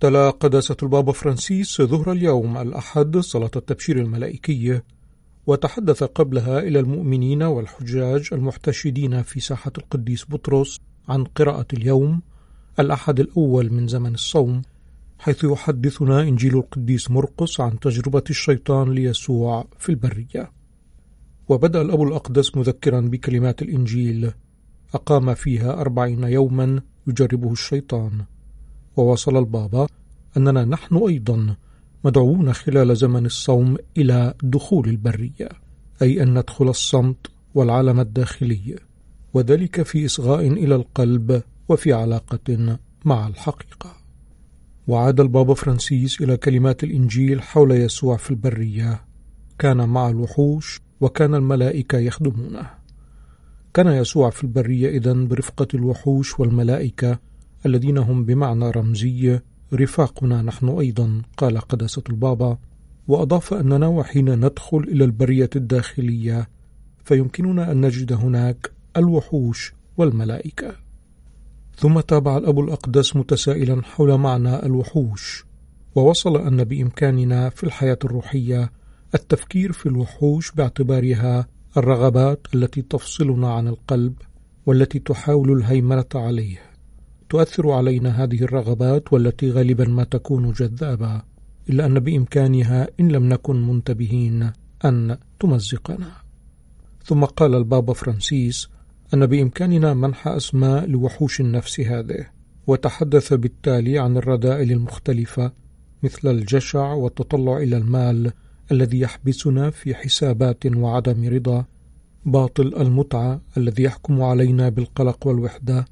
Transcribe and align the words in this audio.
تلا 0.00 0.30
قداسة 0.30 0.76
البابا 0.82 1.12
فرانسيس 1.12 1.82
ظهر 1.82 2.12
اليوم 2.12 2.56
الأحد 2.56 3.16
صلاة 3.16 3.50
التبشير 3.56 3.98
الملائكية 3.98 4.84
وتحدث 5.46 6.02
قبلها 6.02 6.58
إلى 6.58 6.80
المؤمنين 6.80 7.42
والحجاج 7.42 8.28
المحتشدين 8.32 9.22
في 9.22 9.40
ساحة 9.40 9.72
القديس 9.78 10.24
بطرس 10.28 10.80
عن 11.08 11.24
قراءة 11.24 11.66
اليوم 11.72 12.22
الأحد 12.78 13.20
الأول 13.20 13.72
من 13.72 13.88
زمن 13.88 14.14
الصوم 14.14 14.62
حيث 15.18 15.44
يحدثنا 15.44 16.22
إنجيل 16.22 16.56
القديس 16.56 17.10
مرقس 17.10 17.60
عن 17.60 17.80
تجربة 17.80 18.24
الشيطان 18.30 18.92
ليسوع 18.92 19.66
في 19.78 19.88
البرية. 19.88 20.50
وبدأ 21.48 21.82
الأب 21.82 22.02
الأقدس 22.02 22.56
مذكرا 22.56 23.00
بكلمات 23.00 23.62
الإنجيل 23.62 24.32
أقام 24.94 25.34
فيها 25.34 25.80
أربعين 25.80 26.24
يوما 26.24 26.82
يجربه 27.06 27.52
الشيطان. 27.52 28.24
ووصل 28.96 29.36
البابا 29.36 29.86
أننا 30.36 30.64
نحن 30.64 30.96
أيضا 30.96 31.56
مدعوون 32.04 32.52
خلال 32.52 32.96
زمن 32.96 33.26
الصوم 33.26 33.76
إلى 33.96 34.34
دخول 34.42 34.88
البرية 34.88 35.48
أي 36.02 36.22
أن 36.22 36.38
ندخل 36.38 36.68
الصمت 36.68 37.26
والعالم 37.54 38.00
الداخلي 38.00 38.76
وذلك 39.34 39.82
في 39.82 40.06
إصغاء 40.06 40.46
إلى 40.46 40.74
القلب 40.74 41.42
وفي 41.68 41.92
علاقة 41.92 42.78
مع 43.04 43.26
الحقيقة. 43.26 43.96
وعاد 44.88 45.20
البابا 45.20 45.54
فرانسيس 45.54 46.20
إلى 46.20 46.36
كلمات 46.36 46.84
الإنجيل 46.84 47.42
حول 47.42 47.72
يسوع 47.72 48.16
في 48.16 48.30
البرية. 48.30 49.04
كان 49.58 49.88
مع 49.88 50.08
الوحوش 50.08 50.80
وكان 51.00 51.34
الملائكة 51.34 51.98
يخدمونه. 51.98 52.70
كان 53.74 53.86
يسوع 53.86 54.30
في 54.30 54.44
البرية 54.44 54.98
إذن 54.98 55.28
برفقة 55.28 55.68
الوحوش 55.74 56.40
والملائكة 56.40 57.18
الذين 57.66 57.98
هم 57.98 58.24
بمعنى 58.24 58.70
رمزي 58.70 59.40
رفاقنا 59.74 60.42
نحن 60.42 60.68
أيضا 60.68 61.22
قال 61.36 61.58
قداسة 61.58 62.02
البابا. 62.10 62.58
وأضاف 63.08 63.54
أننا 63.54 63.86
وحين 63.86 64.34
ندخل 64.34 64.78
إلى 64.78 65.04
البرية 65.04 65.50
الداخلية 65.56 66.48
فيمكننا 67.04 67.72
أن 67.72 67.86
نجد 67.86 68.12
هناك 68.12 68.72
الوحوش 68.96 69.74
والملائكة. 69.96 70.76
ثم 71.76 72.00
تابع 72.00 72.36
الأب 72.36 72.58
الأقدس 72.58 73.16
متسائلا 73.16 73.82
حول 73.82 74.18
معنى 74.18 74.66
الوحوش 74.66 75.44
ووصل 75.94 76.36
أن 76.36 76.64
بإمكاننا 76.64 77.48
في 77.48 77.64
الحياة 77.64 77.98
الروحية 78.04 78.72
التفكير 79.14 79.72
في 79.72 79.86
الوحوش 79.86 80.52
باعتبارها 80.52 81.46
الرغبات 81.76 82.46
التي 82.54 82.82
تفصلنا 82.82 83.52
عن 83.52 83.68
القلب 83.68 84.14
والتي 84.66 84.98
تحاول 84.98 85.52
الهيمنة 85.52 86.04
عليه. 86.14 86.69
تؤثر 87.30 87.70
علينا 87.70 88.24
هذه 88.24 88.42
الرغبات 88.42 89.12
والتي 89.12 89.50
غالبا 89.50 89.84
ما 89.84 90.04
تكون 90.04 90.52
جذابة 90.52 91.22
إلا 91.70 91.86
أن 91.86 92.00
بإمكانها 92.00 92.88
إن 93.00 93.08
لم 93.08 93.28
نكن 93.28 93.66
منتبهين 93.66 94.50
أن 94.84 95.18
تمزقنا. 95.40 96.12
ثم 97.04 97.24
قال 97.24 97.54
البابا 97.54 97.92
فرانسيس 97.92 98.68
أن 99.14 99.26
بإمكاننا 99.26 99.94
منح 99.94 100.28
أسماء 100.28 100.86
لوحوش 100.86 101.40
النفس 101.40 101.80
هذه 101.80 102.26
وتحدث 102.66 103.32
بالتالي 103.32 103.98
عن 103.98 104.16
الرذائل 104.16 104.72
المختلفة 104.72 105.52
مثل 106.02 106.30
الجشع 106.30 106.92
والتطلع 106.92 107.56
إلى 107.56 107.76
المال 107.76 108.32
الذي 108.72 109.00
يحبسنا 109.00 109.70
في 109.70 109.94
حسابات 109.94 110.66
وعدم 110.66 111.28
رضا 111.28 111.64
باطل 112.24 112.74
المتعة 112.80 113.40
الذي 113.56 113.82
يحكم 113.82 114.22
علينا 114.22 114.68
بالقلق 114.68 115.26
والوحدة 115.26 115.84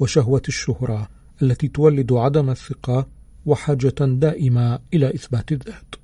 وشهوة 0.00 0.42
الشهرة 0.48 1.08
التي 1.42 1.68
تولد 1.68 2.12
عدم 2.12 2.50
الثقة 2.50 3.06
وحاجة 3.46 3.94
دائمة 4.00 4.78
إلى 4.94 5.14
إثبات 5.14 5.52
الذات. 5.52 5.94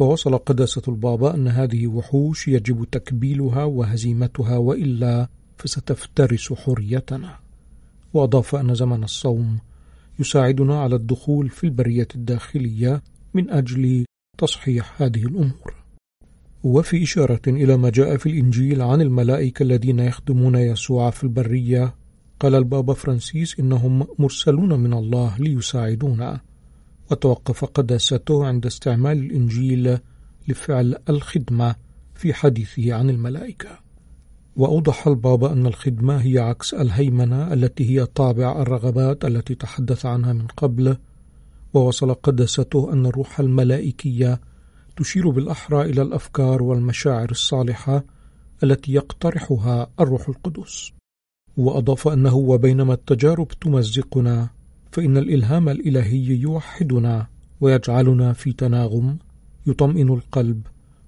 ووصل 0.00 0.38
قداسة 0.38 0.82
البابا 0.88 1.34
أن 1.34 1.48
هذه 1.48 1.86
وحوش 1.86 2.48
يجب 2.48 2.84
تكبيلها 2.92 3.64
وهزيمتها 3.64 4.56
وإلا 4.56 5.28
فستفترس 5.56 6.52
حريتنا. 6.52 7.38
وأضاف 8.14 8.54
أن 8.54 8.74
زمن 8.74 9.04
الصوم 9.04 9.58
يساعدنا 10.18 10.80
على 10.80 10.96
الدخول 10.96 11.48
في 11.48 11.64
البرية 11.64 12.08
الداخلية 12.14 13.02
من 13.34 13.50
أجل 13.50 14.04
تصحيح 14.38 15.02
هذه 15.02 15.24
الأمور. 15.26 15.74
وفي 16.64 17.02
إشارة 17.02 17.42
إلى 17.46 17.76
ما 17.76 17.90
جاء 17.90 18.16
في 18.16 18.28
الإنجيل 18.28 18.82
عن 18.82 19.00
الملائكة 19.00 19.62
الذين 19.62 19.98
يخدمون 19.98 20.54
يسوع 20.54 21.10
في 21.10 21.24
البرية 21.24 21.94
قال 22.40 22.54
البابا 22.54 22.94
فرانسيس 22.94 23.60
إنهم 23.60 24.06
مرسلون 24.18 24.80
من 24.80 24.92
الله 24.92 25.38
ليساعدونا. 25.38 26.40
وتوقف 27.10 27.64
قداسته 27.64 28.46
عند 28.46 28.66
استعمال 28.66 29.18
الإنجيل 29.18 29.98
لفعل 30.48 30.96
الخدمة 31.08 31.74
في 32.14 32.34
حديثه 32.34 32.94
عن 32.94 33.10
الملائكة. 33.10 33.78
وأوضح 34.56 35.06
البابا 35.06 35.52
أن 35.52 35.66
الخدمة 35.66 36.16
هي 36.16 36.38
عكس 36.38 36.74
الهيمنة 36.74 37.52
التي 37.52 37.90
هي 37.90 38.06
طابع 38.06 38.62
الرغبات 38.62 39.24
التي 39.24 39.54
تحدث 39.54 40.06
عنها 40.06 40.32
من 40.32 40.46
قبل. 40.46 40.96
ووصل 41.74 42.14
قداسته 42.14 42.92
أن 42.92 43.06
الروح 43.06 43.40
الملائكية 43.40 44.40
تشير 44.96 45.30
بالأحرى 45.30 45.82
إلى 45.82 46.02
الأفكار 46.02 46.62
والمشاعر 46.62 47.30
الصالحة 47.30 48.04
التي 48.62 48.92
يقترحها 48.92 49.90
الروح 50.00 50.28
القدس. 50.28 50.95
وأضاف 51.56 52.08
أنه 52.08 52.34
وبينما 52.34 52.94
التجارب 52.94 53.48
تمزقنا 53.48 54.48
فإن 54.92 55.16
الإلهام 55.16 55.68
الإلهي 55.68 56.40
يوحدنا 56.40 57.26
ويجعلنا 57.60 58.32
في 58.32 58.52
تناغم 58.52 59.18
يطمئن 59.66 60.08
القلب 60.08 60.66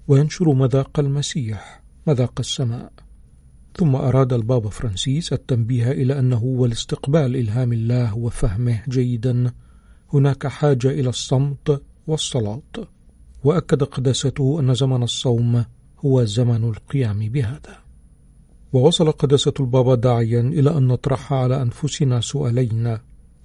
وينشر 0.09 0.53
مذاق 0.55 1.01
المسيح 1.01 1.83
مذاق 2.07 2.33
السماء. 2.39 2.93
ثم 3.77 3.97
أراد 3.97 4.33
البابا 4.33 4.71
فرانسيس 4.71 5.33
التنبيه 5.33 5.91
إلى 5.91 6.19
أنه 6.19 6.45
والاستقبال 6.45 7.37
إلهام 7.37 7.73
الله 7.73 8.17
وفهمه 8.17 8.83
جيدا 8.89 9.53
هناك 10.13 10.47
حاجة 10.47 10.89
إلى 10.89 11.09
الصمت 11.09 11.83
والصلاة 12.07 12.89
وأكد 13.45 13.83
قداسته 13.83 14.61
أن 14.61 14.75
زمن 14.75 15.03
الصوم 15.03 15.65
هو 15.99 16.25
زمن 16.25 16.65
القيام 16.65 17.19
بهذا. 17.19 17.88
ووصل 18.73 19.11
قداسة 19.13 19.53
البابا 19.61 19.95
داعيا 19.95 20.41
إلى 20.41 20.79
أن 20.79 20.87
نطرح 20.87 21.33
على 21.33 21.63
أنفسنا 21.63 22.21
سؤالين. 22.21 22.99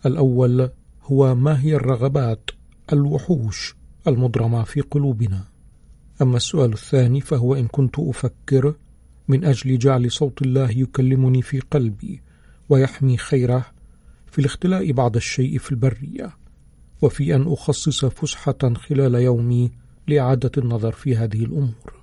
الأول 0.06 0.70
هو 1.04 1.36
ما 1.36 1.62
هي 1.62 1.76
الرغبات 1.76 2.50
الوحوش 2.94 3.76
المضرمة 4.08 4.64
في 4.64 4.82
قلوبنا؟ 4.82 5.44
أما 6.22 6.38
السؤال 6.38 6.74
الثاني 6.74 7.22
فهو 7.22 7.56
إن 7.56 7.68
كنت 7.68 8.00
أفكر 8.00 8.76
من 9.28 9.46
أجل 9.46 9.78
جعل 9.78 10.12
صوت 10.12 10.42
الله 10.42 10.72
يكلمني 10.72 11.42
في 11.42 11.60
قلبي 11.60 12.22
ويحمي 12.70 13.18
خيره 13.18 13.66
في 14.32 14.40
الاختلاء 14.40 14.92
بعض 14.92 15.16
الشيء 15.16 15.58
في 15.58 15.72
البرية 15.72 16.38
وفي 17.02 17.36
أن 17.36 17.42
أخصص 17.42 18.06
فسحة 18.06 18.74
خلال 18.76 19.16
يومي 19.16 19.72
لإعادة 20.08 20.52
النظر 20.58 20.92
في 20.92 21.18
هذه 21.18 21.44
الأمور. 21.44 22.03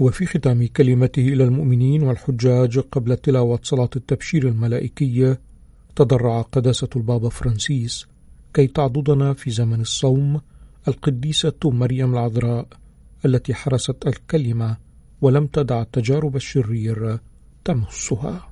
وفي 0.00 0.26
ختام 0.26 0.66
كلمته 0.66 1.28
إلى 1.28 1.44
المؤمنين 1.44 2.02
والحجاج 2.02 2.78
قبل 2.78 3.16
تلاوة 3.16 3.60
صلاة 3.62 3.90
التبشير 3.96 4.48
الملائكية 4.48 5.40
تضرع 5.96 6.42
قداسة 6.42 6.88
البابا 6.96 7.28
فرانسيس 7.28 8.06
كي 8.54 8.66
تعضدنا 8.66 9.32
في 9.32 9.50
زمن 9.50 9.80
الصوم 9.80 10.40
القديسة 10.88 11.60
مريم 11.64 12.12
العذراء 12.12 12.66
التي 13.24 13.54
حرست 13.54 14.06
الكلمة 14.06 14.76
ولم 15.22 15.46
تدع 15.46 15.82
التجارب 15.82 16.36
الشرير 16.36 17.18
تمسها. 17.64 18.48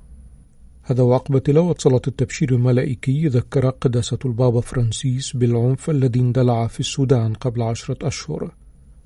هذا 0.82 1.02
وعقب 1.02 1.38
تلاوة 1.38 1.74
صلاة 1.78 2.02
التبشير 2.08 2.52
الملائكي 2.52 3.28
ذكر 3.28 3.70
قداسة 3.70 4.18
البابا 4.24 4.60
فرانسيس 4.60 5.36
بالعنف 5.36 5.90
الذي 5.90 6.20
اندلع 6.20 6.66
في 6.66 6.80
السودان 6.80 7.34
قبل 7.34 7.62
عشرة 7.62 8.06
أشهر. 8.06 8.54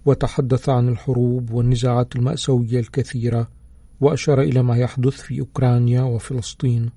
وتحدث 0.06 0.68
عن 0.68 0.88
الحروب 0.88 1.50
والنزاعات 1.50 2.16
المأساوية 2.16 2.80
الكثيرة 2.80 3.48
وأشار 4.00 4.40
إلى 4.40 4.62
ما 4.62 4.76
يحدث 4.76 5.20
في 5.20 5.40
أوكرانيا 5.40 6.02
وفلسطين. 6.02 6.90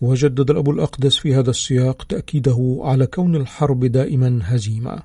وجدد 0.00 0.50
الأب 0.50 0.70
الأقدس 0.70 1.16
في 1.16 1.34
هذا 1.34 1.50
السياق 1.50 2.02
تأكيده 2.02 2.80
على 2.82 3.06
كون 3.06 3.36
الحرب 3.36 3.84
دائما 3.84 4.40
هزيمة. 4.42 5.02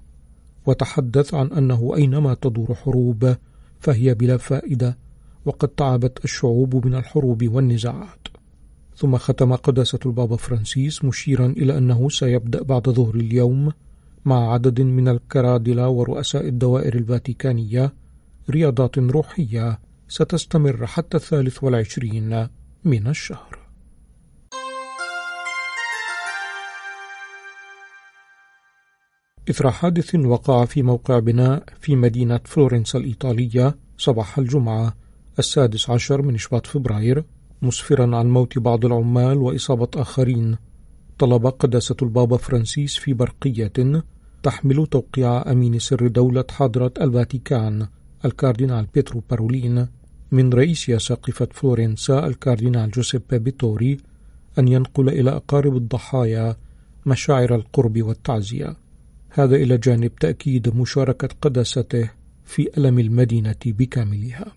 وتحدث 0.66 1.34
عن 1.34 1.48
أنه 1.48 1.94
أينما 1.96 2.34
تدور 2.34 2.75
حروب 2.75 3.36
فهي 3.80 4.13
بلا 4.13 4.38
فائدة 4.38 4.98
وقد 5.45 5.68
تعبت 5.68 6.25
الشعوب 6.25 6.86
من 6.86 6.95
الحروب 6.95 7.48
والنزاعات. 7.48 8.28
ثم 8.95 9.18
ختم 9.18 9.56
قداسة 9.56 10.00
البابا 10.06 10.36
فرانسيس 10.36 11.06
مشيرا 11.06 11.45
إلى 11.45 11.78
أنه 11.78 12.10
سيبدأ 12.10 12.63
بعد 12.63 12.90
ظهر 12.90 13.16
اليوم 13.16 13.72
مع 14.25 14.54
عدد 14.54 14.81
من 14.81 15.07
الكرادلة 15.07 15.89
ورؤساء 15.89 16.48
الدوائر 16.48 16.95
الفاتيكانية 16.95 17.94
رياضات 18.50 18.98
روحية 18.98 19.80
ستستمر 20.07 20.86
حتى 20.86 21.18
الثالث 21.18 21.63
والعشرين 21.63 22.48
من 22.86 23.07
الشهر. 23.07 23.60
إثر 29.50 29.71
حادث 29.71 30.16
وقع 30.16 30.66
في 30.66 30.83
موقع 30.83 31.19
بناء 31.19 31.63
في 31.80 31.95
مدينة 31.95 32.39
فلورنسا 32.45 33.00
الإيطالية 33.00 33.75
صباح 33.98 34.38
الجمعة 34.38 34.95
السادس 35.39 35.89
عشر 35.89 36.21
من 36.21 36.38
شباط 36.38 36.68
فبراير 36.68 37.24
مسفرا 37.62 38.18
عن 38.18 38.30
موت 38.30 38.60
بعض 38.60 38.86
العمال 38.86 39.38
وإصابة 39.38 39.89
آخرين. 39.95 40.69
طلب 41.19 41.48
قداسة 41.48 41.95
البابا 42.01 42.38
فرانسيس 42.38 42.98
في 42.98 43.13
برقية 43.13 43.71
تحمل 44.44 44.88
توقيع 44.88 45.51
أمين 45.51 45.80
سر 45.80 46.07
دولة 46.07 46.45
حاضرة 46.52 46.94
الفاتيكان 47.01 47.88
الكاردينال 48.25 48.88
بيترو 48.94 49.24
بارولين 49.30 49.88
من 50.31 50.54
رئيس 50.54 50.92
أساقفة 50.92 51.48
فلورنسا 51.51 52.27
الكاردينال 52.27 52.92
جوزيبي 52.92 53.39
بيتوري 53.39 53.98
أن 54.60 54.68
ينقل 54.68 55.10
إلى 55.10 55.30
أقارب 55.30 55.77
الضحايا 55.77 56.56
مشاعر 57.06 57.56
القرب 57.56 58.01
والتعزية. 58.01 58.75
هذا 59.30 59.56
إلى 59.56 59.77
جانب 59.77 60.16
تأكيد 60.16 60.75
مشاركة 60.75 61.30
قداسته 61.42 62.10
في 62.45 62.69
ألم 62.77 63.00
المدينة 63.00 63.56
بكاملها. 63.66 64.51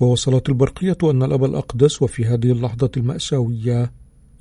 ووصلت 0.00 0.48
البرقية 0.48 0.98
أن 1.04 1.22
الأب 1.22 1.44
الأقدس 1.44 2.02
وفي 2.02 2.24
هذه 2.24 2.52
اللحظة 2.52 2.90
المأساوية 2.96 3.92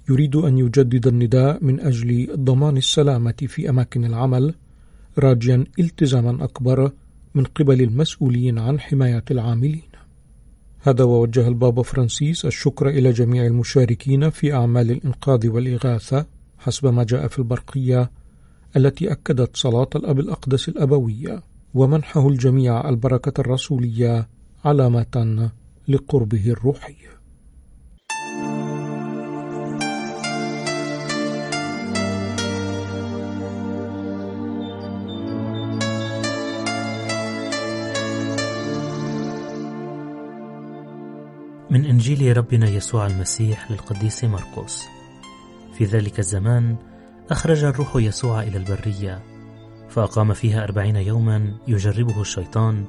يريد 0.10 0.36
أن 0.36 0.58
يجدد 0.58 1.08
النداء 1.08 1.64
من 1.64 1.80
أجل 1.80 2.28
ضمان 2.36 2.78
السلامة 2.78 3.34
في 3.48 3.70
أماكن 3.70 4.06
العمل 4.06 4.54
راجيا 5.18 5.66
التزاما 5.80 6.44
أكبر 6.44 6.92
من 7.36 7.44
قبل 7.44 7.82
المسؤولين 7.82 8.60
عن 8.60 8.80
حماية 8.80 9.24
العاملين. 9.32 9.90
هذا 10.80 11.04
ووجه 11.04 11.48
البابا 11.48 11.84
فرانسيس 11.84 12.46
الشكر 12.46 12.90
إلى 12.90 13.12
جميع 13.12 13.46
المشاركين 13.46 14.30
في 14.30 14.54
أعمال 14.54 14.92
الإنقاذ 14.92 15.48
والإغاثة 15.48 16.26
حسب 16.58 16.88
ما 16.88 17.04
جاء 17.04 17.28
في 17.28 17.40
البرقية 17.40 18.12
التي 18.78 19.12
أكدت 19.12 19.58
صلاة 19.58 19.90
الأب 19.96 20.20
الأقدس 20.20 20.70
الأبوية 20.70 21.42
ومنحه 21.74 22.28
الجميع 22.28 22.90
البركة 22.90 23.42
الرسولية 23.42 24.28
علامة 24.66 25.52
لقربه 25.88 26.50
الروحي. 26.50 27.17
من 41.70 41.86
إنجيل 41.86 42.38
ربنا 42.38 42.70
يسوع 42.70 43.08
المسيح 43.08 43.72
للقديس 43.72 44.24
مرقس. 44.24 44.86
في 45.74 45.86
ذلك 45.86 46.20
الزمان 46.20 46.76
أخرج 47.32 47.64
الروح 47.64 47.96
يسوع 47.96 48.44
إلى 48.44 48.58
البرية 48.58 49.24
فأقام 49.90 50.34
فيها 50.34 50.64
أربعين 50.64 50.96
يوما 50.96 51.54
يجربه 51.68 52.22
الشيطان 52.22 52.86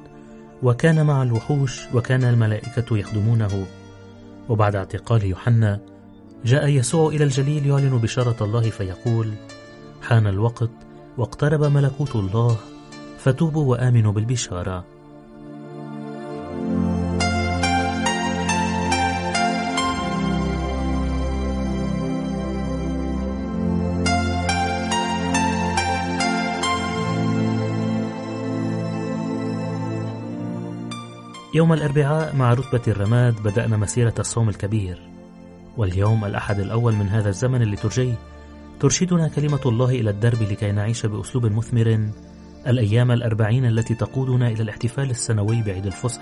وكان 0.63 1.05
مع 1.05 1.23
الوحوش 1.23 1.81
وكان 1.93 2.23
الملائكة 2.23 2.97
يخدمونه. 2.97 3.65
وبعد 4.49 4.75
اعتقال 4.75 5.23
يوحنا 5.23 5.79
جاء 6.45 6.67
يسوع 6.67 7.09
إلى 7.09 7.23
الجليل 7.23 7.65
يعلن 7.65 7.97
بشارة 7.97 8.43
الله 8.43 8.69
فيقول 8.69 9.33
حان 10.01 10.27
الوقت 10.27 10.71
واقترب 11.17 11.63
ملكوت 11.63 12.15
الله 12.15 12.57
فتوبوا 13.17 13.65
وآمنوا 13.71 14.11
بالبشارة. 14.11 14.98
يوم 31.59 31.73
الأربعاء 31.73 32.35
مع 32.35 32.53
رتبة 32.53 32.81
الرماد 32.87 33.43
بدأنا 33.43 33.77
مسيرة 33.77 34.13
الصوم 34.19 34.49
الكبير. 34.49 34.99
واليوم 35.77 36.25
الأحد 36.25 36.59
الأول 36.59 36.93
من 36.93 37.09
هذا 37.09 37.29
الزمن 37.29 37.61
الليتورجي 37.61 38.13
ترشدنا 38.79 39.27
كلمة 39.27 39.59
الله 39.65 39.89
إلى 39.89 40.09
الدرب 40.09 40.41
لكي 40.41 40.71
نعيش 40.71 41.05
بأسلوب 41.05 41.45
مثمر. 41.45 42.09
الأيام 42.67 43.11
الأربعين 43.11 43.65
التي 43.65 43.95
تقودنا 43.95 44.47
إلى 44.47 44.63
الاحتفال 44.63 45.09
السنوي 45.09 45.61
بعيد 45.61 45.85
الفصح. 45.85 46.21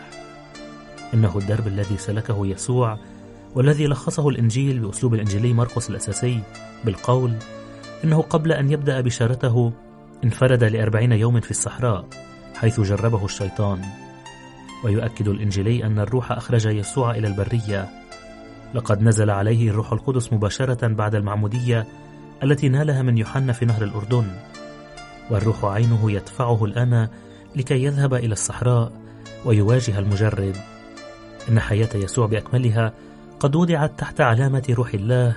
إنه 1.13 1.37
الدرب 1.37 1.67
الذي 1.67 1.97
سلكه 1.97 2.47
يسوع 2.47 2.97
والذي 3.55 3.87
لخصه 3.87 4.29
الإنجيل 4.29 4.79
بأسلوب 4.79 5.13
الإنجيلي 5.13 5.53
مرقس 5.53 5.89
الأساسي. 5.89 6.41
بالقول 6.85 7.33
إنه 8.03 8.21
قبل 8.21 8.51
أن 8.51 8.71
يبدأ 8.71 9.01
بشارته 9.01 9.73
انفرد 10.23 10.63
لأربعين 10.63 11.11
يوم 11.11 11.39
في 11.39 11.51
الصحراء 11.51 12.05
حيث 12.55 12.79
جربه 12.79 13.25
الشيطان. 13.25 14.06
ويؤكد 14.83 15.27
الإنجيلي 15.27 15.85
أن 15.85 15.99
الروح 15.99 16.31
أخرج 16.31 16.65
يسوع 16.65 17.11
إلى 17.11 17.27
البرية. 17.27 17.89
لقد 18.73 19.01
نزل 19.01 19.29
عليه 19.29 19.69
الروح 19.69 19.91
القدس 19.91 20.33
مباشرة 20.33 20.87
بعد 20.87 21.15
المعمودية 21.15 21.87
التي 22.43 22.69
نالها 22.69 23.01
من 23.01 23.17
يوحنا 23.17 23.53
في 23.53 23.65
نهر 23.65 23.83
الأردن. 23.83 24.27
والروح 25.29 25.65
عينه 25.65 26.11
يدفعه 26.11 26.65
الآن 26.65 27.07
لكي 27.55 27.83
يذهب 27.83 28.13
إلى 28.13 28.33
الصحراء 28.33 28.91
ويواجه 29.45 29.99
المجرب 29.99 30.53
إن 31.49 31.59
حياة 31.59 31.89
يسوع 31.95 32.25
بأكملها 32.25 32.93
قد 33.39 33.55
وضعت 33.55 33.99
تحت 33.99 34.21
علامة 34.21 34.63
روح 34.69 34.93
الله 34.93 35.35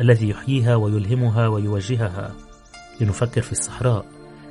الذي 0.00 0.28
يحييها 0.28 0.76
ويلهمها 0.76 1.48
ويوجهها. 1.48 2.34
لنفكر 3.00 3.42
في 3.42 3.52
الصحراء 3.52 4.04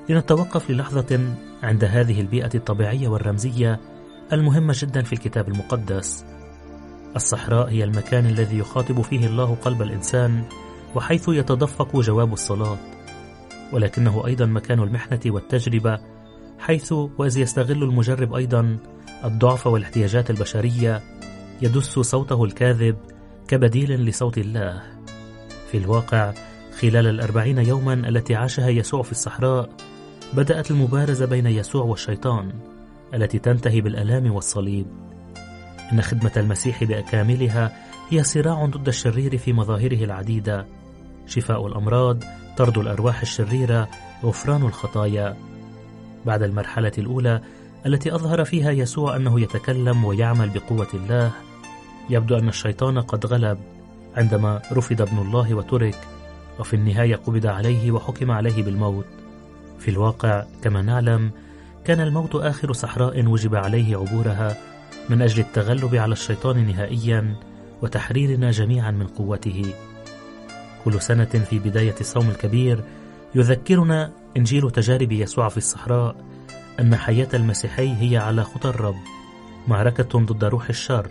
لنتوقف 0.10 0.72
للحظة 0.72 1.20
عند 1.64 1.84
هذه 1.84 2.22
البيئة 2.22 2.50
الطبيعية 2.56 3.08
والرمزية 3.08 3.80
المهمة 4.34 4.74
جدا 4.78 5.02
في 5.02 5.14
الكتاب 5.14 5.48
المقدس. 5.48 6.26
الصحراء 7.16 7.70
هي 7.70 7.84
المكان 7.84 8.26
الذي 8.26 8.58
يخاطب 8.58 9.02
فيه 9.02 9.28
الله 9.28 9.56
قلب 9.56 9.82
الإنسان 9.82 10.44
وحيث 10.96 11.30
يتدفق 11.30 11.96
جواب 12.00 12.34
الصلاة. 12.34 12.78
ولكنه 13.74 14.24
أيضا 14.26 14.46
مكان 14.46 14.80
المحنة 14.80 15.20
والتجربة 15.26 16.00
حيث 16.60 16.92
وإذ 16.92 17.38
يستغل 17.38 17.84
المجرب 17.84 18.34
أيضا 18.34 18.78
الضعف 19.24 19.68
والاحتياجات 19.68 20.30
البشرية 20.30 21.02
يدس 21.62 22.00
صوته 22.00 22.44
الكاذب 22.44 22.96
كبديل 23.48 24.06
لصوت 24.06 24.38
الله. 24.38 24.82
في 25.72 25.78
الواقع 25.78 26.34
خلال 26.80 27.08
الأربعين 27.08 27.58
يوما 27.58 27.94
التي 27.94 28.36
عاشها 28.36 28.70
يسوع 28.70 29.02
في 29.02 29.12
الصحراء 29.12 29.70
بدأت 30.34 30.72
المبارزة 30.72 31.26
بين 31.26 31.46
يسوع 31.46 31.84
والشيطان. 31.84 32.52
التي 33.14 33.40
تنتهي 33.40 33.82
بالآلام 33.82 34.32
والصليب. 34.32 34.86
إن 35.94 36.02
خدمة 36.02 36.32
المسيح 36.38 36.84
بأكاملها 36.84 37.72
هي 38.10 38.24
صراع 38.24 38.66
ضد 38.66 38.88
الشرير 38.88 39.38
في 39.38 39.54
مظاهره 39.54 40.04
العديدة. 40.04 40.66
شفاء 41.28 41.68
الأمراض 41.68 42.24
طرد 42.58 42.78
الأرواح 42.78 43.22
الشريرة 43.22 43.88
غفران 44.24 44.62
الخطايا. 44.62 45.38
بعد 46.26 46.44
المرحلة 46.44 46.92
الأولى 46.98 47.42
التي 47.86 48.16
أظهر 48.16 48.44
فيها 48.44 48.72
يسوع 48.72 49.16
أنه 49.16 49.42
يتكلم 49.42 50.06
ويعمل 50.06 50.50
بقوة 50.50 50.88
الله 50.94 51.32
يبدو 52.10 52.38
أن 52.38 52.48
الشيطان 52.48 53.00
قد 53.00 53.26
غلب. 53.26 53.58
عندما 54.16 54.62
رفض 54.72 55.02
ابن 55.02 55.18
الله 55.18 55.54
وترك 55.54 55.98
وفي 56.60 56.74
النهاية 56.74 57.16
قبض 57.16 57.46
عليه 57.46 57.92
وحكم 57.92 58.32
عليه 58.32 58.64
بالموت. 58.64 59.06
في 59.80 59.92
الواقع 59.92 60.44
كما 60.62 60.82
نعلم 60.82 61.32
كان 61.86 62.00
الموت 62.00 62.36
آخر 62.36 62.74
صحراء 62.74 63.26
وجب 63.26 63.56
عليه 63.56 63.98
عبورها 63.98 64.58
من 65.10 65.22
أجل 65.22 65.40
التغلب 65.40 65.96
على 65.96 66.14
الشيطان 66.14 66.68
نهائيا 66.68 67.36
وتحريرنا 67.82 68.52
جميعا 68.52 68.92
من 68.92 69.08
قوته. 69.08 69.74
كل 70.86 71.02
سنة 71.02 71.26
في 71.26 71.60
بداية 71.60 71.96
الصوم 72.02 72.30
الكبير 72.30 72.84
يذكرنا 73.36 74.12
إنجيل 74.38 74.72
تجارب 74.72 75.12
يسوع 75.12 75.50
في 75.50 75.58
الصحراء 75.58 76.16
أن 76.80 76.96
حياة 76.96 77.28
المسيحي 77.34 77.96
هي 78.00 78.18
على 78.18 78.44
خطى 78.44 78.70
الرب 78.70 79.00
معركة 79.68 80.20
ضد 80.20 80.44
روح 80.44 80.70
الشر. 80.70 81.08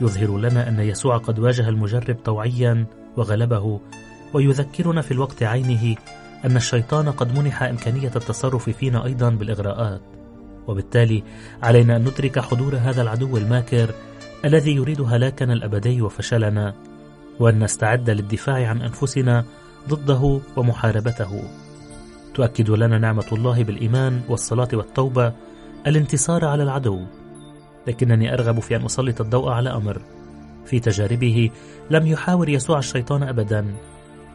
يظهر 0.00 0.38
لنا 0.38 0.68
أن 0.68 0.80
يسوع 0.80 1.16
قد 1.16 1.38
واجه 1.38 1.68
المجرب 1.68 2.16
طوعيا 2.24 2.86
وغلبه 3.16 3.80
ويذكرنا 4.34 5.02
في 5.02 5.10
الوقت 5.10 5.42
عينه 5.42 5.96
أن 6.44 6.56
الشيطان 6.56 7.08
قد 7.08 7.38
منح 7.38 7.62
إمكانية 7.62 8.12
التصرف 8.16 8.70
فينا 8.70 9.04
أيضا 9.04 9.30
بالإغراءات. 9.30 10.00
وبالتالي 10.66 11.22
علينا 11.62 11.96
أن 11.96 12.00
ندرك 12.00 12.38
حضور 12.38 12.76
هذا 12.76 13.02
العدو 13.02 13.36
الماكر 13.36 13.94
الذي 14.44 14.74
يريد 14.74 15.00
هلاكنا 15.00 15.52
الأبدي 15.52 16.02
وفشلنا 16.02 16.74
وأن 17.40 17.64
نستعد 17.64 18.10
للدفاع 18.10 18.68
عن 18.68 18.82
أنفسنا 18.82 19.44
ضده 19.88 20.40
ومحاربته. 20.56 21.42
تؤكد 22.34 22.70
لنا 22.70 22.98
نعمة 22.98 23.26
الله 23.32 23.64
بالإيمان 23.64 24.20
والصلاة 24.28 24.68
والتوبة 24.72 25.32
الانتصار 25.86 26.44
على 26.44 26.62
العدو. 26.62 27.00
لكنني 27.86 28.34
أرغب 28.34 28.60
في 28.60 28.76
أن 28.76 28.84
أسلط 28.84 29.20
الضوء 29.20 29.50
على 29.50 29.70
أمر. 29.70 30.02
في 30.66 30.80
تجاربه 30.80 31.50
لم 31.90 32.06
يحاور 32.06 32.48
يسوع 32.48 32.78
الشيطان 32.78 33.22
أبدا. 33.22 33.74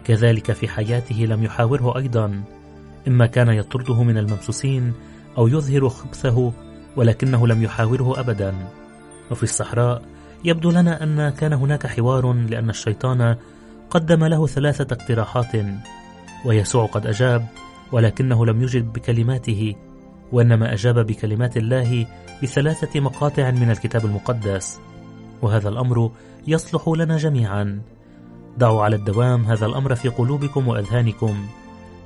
كذلك 0.07 0.51
في 0.51 0.67
حياته 0.67 1.15
لم 1.15 1.43
يحاوره 1.43 1.97
أيضا. 1.97 2.43
إما 3.07 3.25
كان 3.25 3.49
يطرده 3.49 4.03
من 4.03 4.17
الممسوسين 4.17 4.93
أو 5.37 5.47
يظهر 5.47 5.89
خبثه 5.89 6.51
ولكنه 6.95 7.47
لم 7.47 7.63
يحاوره 7.63 8.19
أبدا. 8.19 8.53
وفي 9.31 9.43
الصحراء 9.43 10.01
يبدو 10.43 10.71
لنا 10.71 11.03
أن 11.03 11.29
كان 11.29 11.53
هناك 11.53 11.87
حوار 11.87 12.33
لأن 12.33 12.69
الشيطان 12.69 13.35
قدم 13.89 14.25
له 14.25 14.47
ثلاثة 14.47 14.95
اقتراحات 14.95 15.65
ويسوع 16.45 16.85
قد 16.85 17.07
أجاب 17.07 17.47
ولكنه 17.91 18.45
لم 18.45 18.61
يجب 18.61 18.93
بكلماته 18.93 19.75
وإنما 20.31 20.73
أجاب 20.73 21.07
بكلمات 21.07 21.57
الله 21.57 22.07
بثلاثة 22.43 22.99
مقاطع 22.99 23.51
من 23.51 23.71
الكتاب 23.71 24.05
المقدس. 24.05 24.79
وهذا 25.41 25.69
الأمر 25.69 26.11
يصلح 26.47 26.87
لنا 26.87 27.17
جميعا. 27.17 27.81
ضعوا 28.57 28.83
على 28.83 28.95
الدوام 28.95 29.45
هذا 29.45 29.65
الأمر 29.65 29.95
في 29.95 30.09
قلوبكم 30.09 30.67
وأذهانكم. 30.67 31.47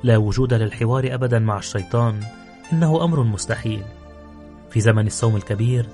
لا 0.04 0.18
وجود 0.18 0.54
للحوار 0.54 1.14
أبدا 1.14 1.40
مع 1.40 1.58
الشيطان 1.58 2.20
إنه 2.74 3.04
أمر 3.04 3.24
مستحيل. 3.24 3.84
في 4.70 4.82
زمن 4.82 5.08
الصوم 5.08 5.36
الكبير 5.36 5.86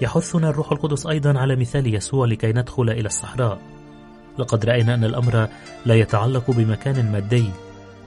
يحثنا 0.00 0.50
الروح 0.50 0.72
القدس 0.72 1.06
أيضا 1.06 1.38
على 1.38 1.56
مثال 1.56 1.94
يسوع 1.94 2.26
لكي 2.26 2.52
ندخل 2.52 2.90
إلى 2.90 3.06
الصحراء. 3.06 3.58
لقد 4.38 4.64
رأينا 4.64 4.94
أن 4.94 5.04
الأمر 5.04 5.48
لا 5.86 5.94
يتعلق 5.94 6.50
بمكان 6.50 7.12
مادي 7.12 7.50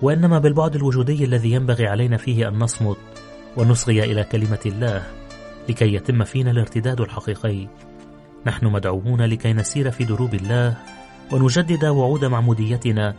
وإنما 0.01 0.39
بالبعد 0.39 0.75
الوجودي 0.75 1.25
الذي 1.25 1.51
ينبغي 1.51 1.87
علينا 1.87 2.17
فيه 2.17 2.47
أن 2.47 2.59
نصمت 2.59 2.97
ونصغي 3.57 4.03
إلى 4.03 4.23
كلمة 4.23 4.59
الله 4.65 5.03
لكي 5.69 5.93
يتم 5.93 6.23
فينا 6.23 6.51
الارتداد 6.51 7.01
الحقيقي. 7.01 7.67
نحن 8.45 8.65
مدعوون 8.65 9.21
لكي 9.21 9.53
نسير 9.53 9.91
في 9.91 10.03
دروب 10.03 10.33
الله 10.33 10.77
ونجدد 11.31 11.85
وعود 11.85 12.25
معموديتنا 12.25 13.15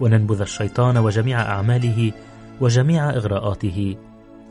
وننبذ 0.00 0.40
الشيطان 0.40 0.96
وجميع 0.96 1.42
أعماله 1.42 2.12
وجميع 2.60 3.10
إغراءاته 3.10 3.96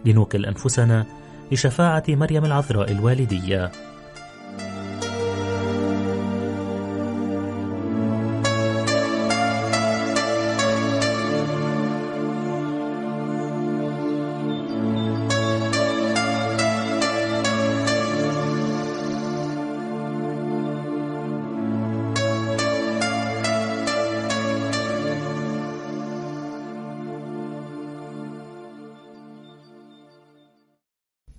لنوكل 0.05 0.45
أنفسنا 0.45 1.05
لشفاعة 1.51 2.03
مريم 2.09 2.45
العذراء 2.45 2.91
الوالدية. 2.91 3.71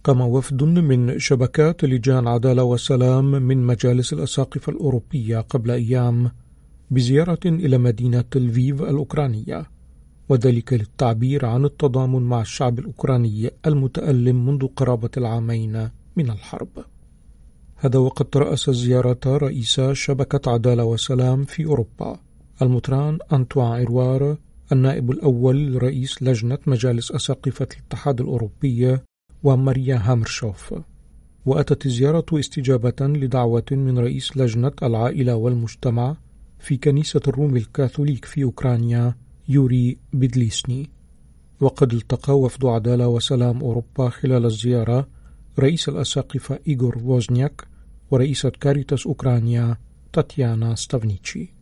قام 0.06 0.20
وفد 0.20 0.62
من 0.62 1.18
شبكات 1.18 1.84
لجان 1.84 2.28
عدالة 2.28 2.64
وسلام 2.64 3.30
من 3.30 3.66
مجالس 3.66 4.12
الأساقفة 4.12 4.72
الأوروبية 4.72 5.40
قبل 5.40 5.70
أيام 5.70 6.30
بزيارة 6.90 7.44
إلى 7.46 7.78
مدينة 7.78 8.24
لفيف 8.34 8.82
الأوكرانية 8.82 9.66
وذلك 10.28 10.72
للتعبير 10.72 11.46
عن 11.46 11.64
التضامن 11.64 12.22
مع 12.22 12.40
الشعب 12.40 12.78
الأوكراني 12.78 13.50
المتألم 13.66 14.46
منذ 14.46 14.66
قرابة 14.66 15.10
العامين 15.16 15.90
من 16.16 16.30
الحرب. 16.30 16.84
هذا 17.76 17.98
وقد 17.98 18.26
رأس 18.36 18.68
الزيارة 18.68 19.20
رئيس 19.26 19.80
شبكة 19.80 20.52
عدالة 20.52 20.84
وسلام 20.84 21.44
في 21.44 21.64
أوروبا 21.64 22.20
المطران 22.62 23.18
أنطوان 23.32 23.82
إروار 23.82 24.36
النائب 24.72 25.10
الأول 25.10 25.72
لرئيس 25.72 26.22
لجنة 26.22 26.58
مجالس 26.66 27.12
أساقفة 27.12 27.68
الاتحاد 27.72 28.20
الأوروبي 28.20 28.98
وماريا 29.42 30.00
هامرشوف. 30.02 30.74
وأتت 31.46 31.86
الزيارة 31.86 32.26
استجابة 32.32 32.94
لدعوة 33.00 33.64
من 33.70 33.98
رئيس 33.98 34.36
لجنة 34.36 34.72
العائلة 34.82 35.36
والمجتمع 35.36 36.16
في 36.58 36.76
كنيسة 36.76 37.20
الروم 37.28 37.56
الكاثوليك 37.56 38.24
في 38.24 38.44
أوكرانيا 38.44 39.14
يوري 39.48 39.98
بيدليسني. 40.12 40.90
وقد 41.60 41.92
التقى 41.92 42.38
وفد 42.38 42.64
عدالة 42.64 43.08
وسلام 43.08 43.60
أوروبا 43.60 44.08
خلال 44.08 44.44
الزيارة 44.44 45.08
رئيس 45.58 45.88
الأساقفة 45.88 46.58
إيغور 46.68 46.98
ووزنياك 47.04 47.64
ورئيسة 48.10 48.50
كاريتاس 48.60 49.06
أوكرانيا 49.06 49.76
تاتيانا 50.12 50.74
ستافنيتشي. 50.74 51.54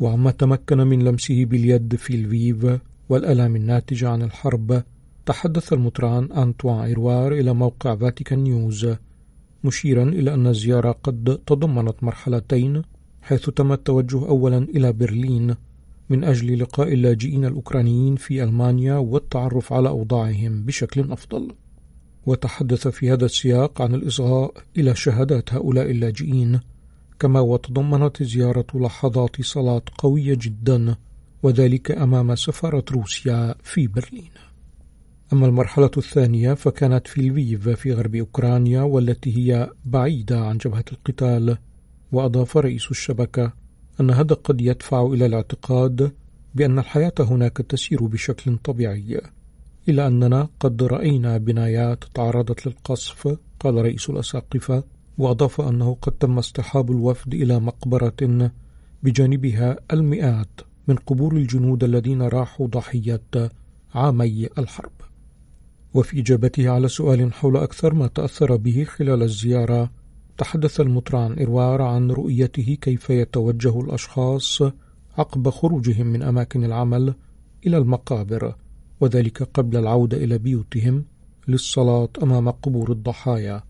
وعما 0.00 0.30
تمكن 0.30 0.78
من 0.78 1.02
لمسه 1.02 1.44
باليد 1.44 1.96
في 1.96 2.14
الفيف 2.14 2.80
والألام 3.08 3.56
الناتجة 3.56 4.08
عن 4.08 4.22
الحرب 4.22 4.82
تحدث 5.26 5.72
المطران 5.72 6.32
أنطوان 6.32 6.84
إيروار 6.84 7.32
إلى 7.32 7.54
موقع 7.54 7.96
فاتيكان 7.96 8.38
نيوز 8.38 8.88
مشيرا 9.64 10.02
إلى 10.02 10.34
أن 10.34 10.46
الزيارة 10.46 10.92
قد 10.92 11.40
تضمنت 11.46 12.04
مرحلتين 12.04 12.82
حيث 13.22 13.50
تم 13.50 13.72
التوجه 13.72 14.28
أولا 14.28 14.58
إلى 14.58 14.92
برلين 14.92 15.54
من 16.10 16.24
أجل 16.24 16.58
لقاء 16.58 16.92
اللاجئين 16.92 17.44
الأوكرانيين 17.44 18.16
في 18.16 18.42
ألمانيا 18.42 18.94
والتعرف 18.94 19.72
على 19.72 19.88
أوضاعهم 19.88 20.62
بشكل 20.62 21.12
أفضل. 21.12 21.48
وتحدث 22.26 22.88
في 22.88 23.12
هذا 23.12 23.24
السياق 23.24 23.82
عن 23.82 23.94
الإصغاء 23.94 24.54
إلى 24.76 24.94
شهادات 24.94 25.52
هؤلاء 25.54 25.90
اللاجئين 25.90 26.60
كما 27.18 27.40
وتضمنت 27.40 28.20
الزيارة 28.20 28.66
لحظات 28.74 29.42
صلاة 29.42 29.82
قوية 29.98 30.38
جدا 30.40 30.96
وذلك 31.42 31.90
أمام 31.90 32.34
سفارة 32.34 32.84
روسيا 32.92 33.54
في 33.62 33.86
برلين. 33.86 34.30
أما 35.32 35.46
المرحلة 35.46 35.90
الثانية 35.96 36.54
فكانت 36.54 37.06
في 37.06 37.20
لفيف 37.20 37.68
في 37.68 37.92
غرب 37.92 38.14
أوكرانيا 38.14 38.82
والتي 38.82 39.36
هي 39.36 39.70
بعيدة 39.84 40.40
عن 40.40 40.58
جبهة 40.58 40.84
القتال 40.92 41.58
وأضاف 42.12 42.56
رئيس 42.56 42.90
الشبكة 42.90 43.52
أن 44.00 44.10
هذا 44.10 44.34
قد 44.34 44.60
يدفع 44.60 45.06
إلى 45.06 45.26
الاعتقاد 45.26 46.12
بأن 46.54 46.78
الحياة 46.78 47.12
هناك 47.20 47.56
تسير 47.56 48.06
بشكل 48.06 48.56
طبيعي 48.56 49.20
إلا 49.88 50.06
أننا 50.06 50.48
قد 50.60 50.82
رأينا 50.82 51.38
بنايات 51.38 52.04
تعرضت 52.14 52.66
للقصف 52.66 53.38
قال 53.60 53.74
رئيس 53.74 54.10
الأساقفة 54.10 54.84
وأضاف 55.18 55.60
أنه 55.60 55.96
قد 56.02 56.12
تم 56.12 56.38
اصطحاب 56.38 56.90
الوفد 56.90 57.34
إلى 57.34 57.60
مقبرة 57.60 58.50
بجانبها 59.02 59.76
المئات 59.92 60.60
من 60.88 60.96
قبور 60.96 61.36
الجنود 61.36 61.84
الذين 61.84 62.22
راحوا 62.22 62.66
ضحية 62.66 63.50
عامي 63.94 64.48
الحرب. 64.58 64.92
وفي 65.94 66.20
إجابته 66.20 66.70
على 66.70 66.88
سؤال 66.88 67.32
حول 67.32 67.56
أكثر 67.56 67.94
ما 67.94 68.06
تأثر 68.06 68.56
به 68.56 68.84
خلال 68.84 69.22
الزيارة 69.22 69.90
تحدث 70.38 70.80
المطران 70.80 71.38
إروار 71.42 71.82
عن 71.82 72.10
رؤيته 72.10 72.78
كيف 72.80 73.10
يتوجه 73.10 73.80
الأشخاص 73.80 74.62
عقب 75.18 75.50
خروجهم 75.50 76.06
من 76.06 76.22
أماكن 76.22 76.64
العمل 76.64 77.14
إلى 77.66 77.78
المقابر 77.78 78.54
وذلك 79.00 79.42
قبل 79.42 79.76
العودة 79.76 80.16
إلى 80.16 80.38
بيوتهم 80.38 81.04
للصلاة 81.48 82.08
أمام 82.22 82.50
قبور 82.50 82.92
الضحايا. 82.92 83.62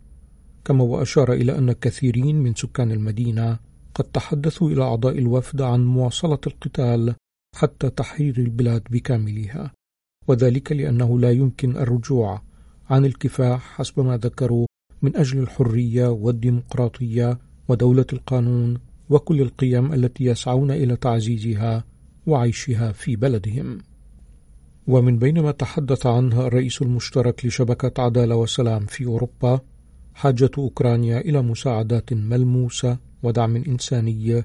كما 0.65 0.85
وأشار 0.85 1.33
إلى 1.33 1.59
أن 1.59 1.73
كثيرين 1.73 2.37
من 2.37 2.55
سكان 2.55 2.93
المدينة 2.93 3.59
قد 3.95 4.05
تحدثوا 4.05 4.71
إلى 4.71 4.83
أعضاء 4.83 5.19
الوفد 5.19 5.63
عن 5.63 5.85
مواصلة 5.85 6.39
القتال 6.47 7.15
حتى 7.57 7.91
تحرير 7.91 8.39
البلاد 8.39 8.83
بكاملها. 8.91 9.73
وذلك 10.29 10.73
لأنه 10.73 11.19
لا 11.19 11.31
يمكن 11.31 11.77
الرجوع 11.77 12.43
عن 12.91 13.05
الكفاح 13.05 13.61
حسب 13.77 14.01
ما 14.01 14.17
ذكروا 14.17 14.67
من 15.03 15.17
أجل 15.17 15.39
الحرية 15.39 16.09
والديمقراطية 16.09 17.39
ودولة 17.69 18.07
القانون 18.13 18.79
وكل 19.11 19.41
القيم 19.41 19.93
التي 19.93 20.25
يسعون 20.25 20.71
إلى 20.71 20.97
تعزيزها 20.97 21.85
وعيشها 22.27 22.93
في 22.93 23.17
بلدهم. 23.17 23.79
ومن 24.87 25.19
بين 25.19 25.41
ما 25.41 25.51
تحدث 25.51 26.07
عنها 26.07 26.47
الرئيس 26.47 26.83
المشترك 26.83 27.47
لشبكة 27.47 28.03
عدالة 28.03 28.37
وسلام 28.37 28.87
في 28.87 29.05
أوروبا 29.07 29.61
حاجة 30.15 30.51
أوكرانيا 30.59 31.21
إلى 31.21 31.43
مساعدات 31.43 32.13
ملموسة 32.13 32.99
ودعم 33.23 33.57
إنساني 33.57 34.45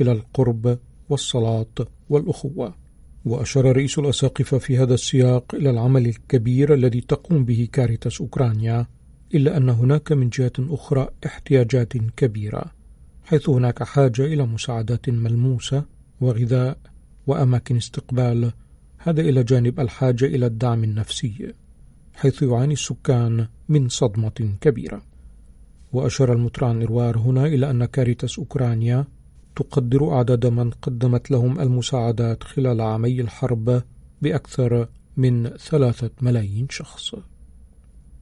إلى 0.00 0.12
القرب 0.12 0.78
والصلاة 1.08 1.66
والأخوة. 2.10 2.74
وأشار 3.24 3.76
رئيس 3.76 3.98
الأساقفة 3.98 4.58
في 4.58 4.78
هذا 4.78 4.94
السياق 4.94 5.54
إلى 5.54 5.70
العمل 5.70 6.06
الكبير 6.06 6.74
الذي 6.74 7.00
تقوم 7.00 7.44
به 7.44 7.68
كاريتاس 7.72 8.20
أوكرانيا 8.20 8.86
إلا 9.34 9.56
أن 9.56 9.68
هناك 9.68 10.12
من 10.12 10.28
جهة 10.28 10.52
أخرى 10.58 11.08
احتياجات 11.26 11.92
كبيرة 11.96 12.64
حيث 13.24 13.48
هناك 13.48 13.82
حاجة 13.82 14.24
إلى 14.24 14.46
مساعدات 14.46 15.10
ملموسة 15.10 15.84
وغذاء 16.20 16.78
وأماكن 17.26 17.76
استقبال 17.76 18.52
هذا 18.98 19.20
إلى 19.20 19.42
جانب 19.42 19.80
الحاجة 19.80 20.24
إلى 20.24 20.46
الدعم 20.46 20.84
النفسي 20.84 21.54
حيث 22.14 22.42
يعاني 22.42 22.72
السكان 22.72 23.46
من 23.68 23.88
صدمة 23.88 24.56
كبيرة. 24.60 25.02
وأشار 25.92 26.32
المطران 26.32 26.82
إروار 26.82 27.18
هنا 27.18 27.46
إلى 27.46 27.70
أن 27.70 27.84
كاريتاس 27.84 28.38
أوكرانيا 28.38 29.06
تقدر 29.56 30.12
أعداد 30.12 30.46
من 30.46 30.70
قدمت 30.70 31.30
لهم 31.30 31.60
المساعدات 31.60 32.44
خلال 32.44 32.80
عامي 32.80 33.20
الحرب 33.20 33.82
بأكثر 34.22 34.88
من 35.16 35.48
ثلاثة 35.48 36.10
ملايين 36.22 36.66
شخص. 36.70 37.14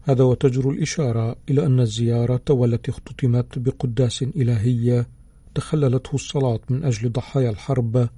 هذا 0.02 0.24
وتجر 0.24 0.70
الإشارة 0.70 1.36
إلى 1.50 1.66
أن 1.66 1.80
الزيارة 1.80 2.42
والتي 2.50 2.90
اختتمت 2.90 3.58
بقداس 3.58 4.22
إلهي 4.22 5.06
تخللته 5.54 6.14
الصلاة 6.14 6.60
من 6.70 6.84
أجل 6.84 7.12
ضحايا 7.12 7.50
الحرب 7.50 8.08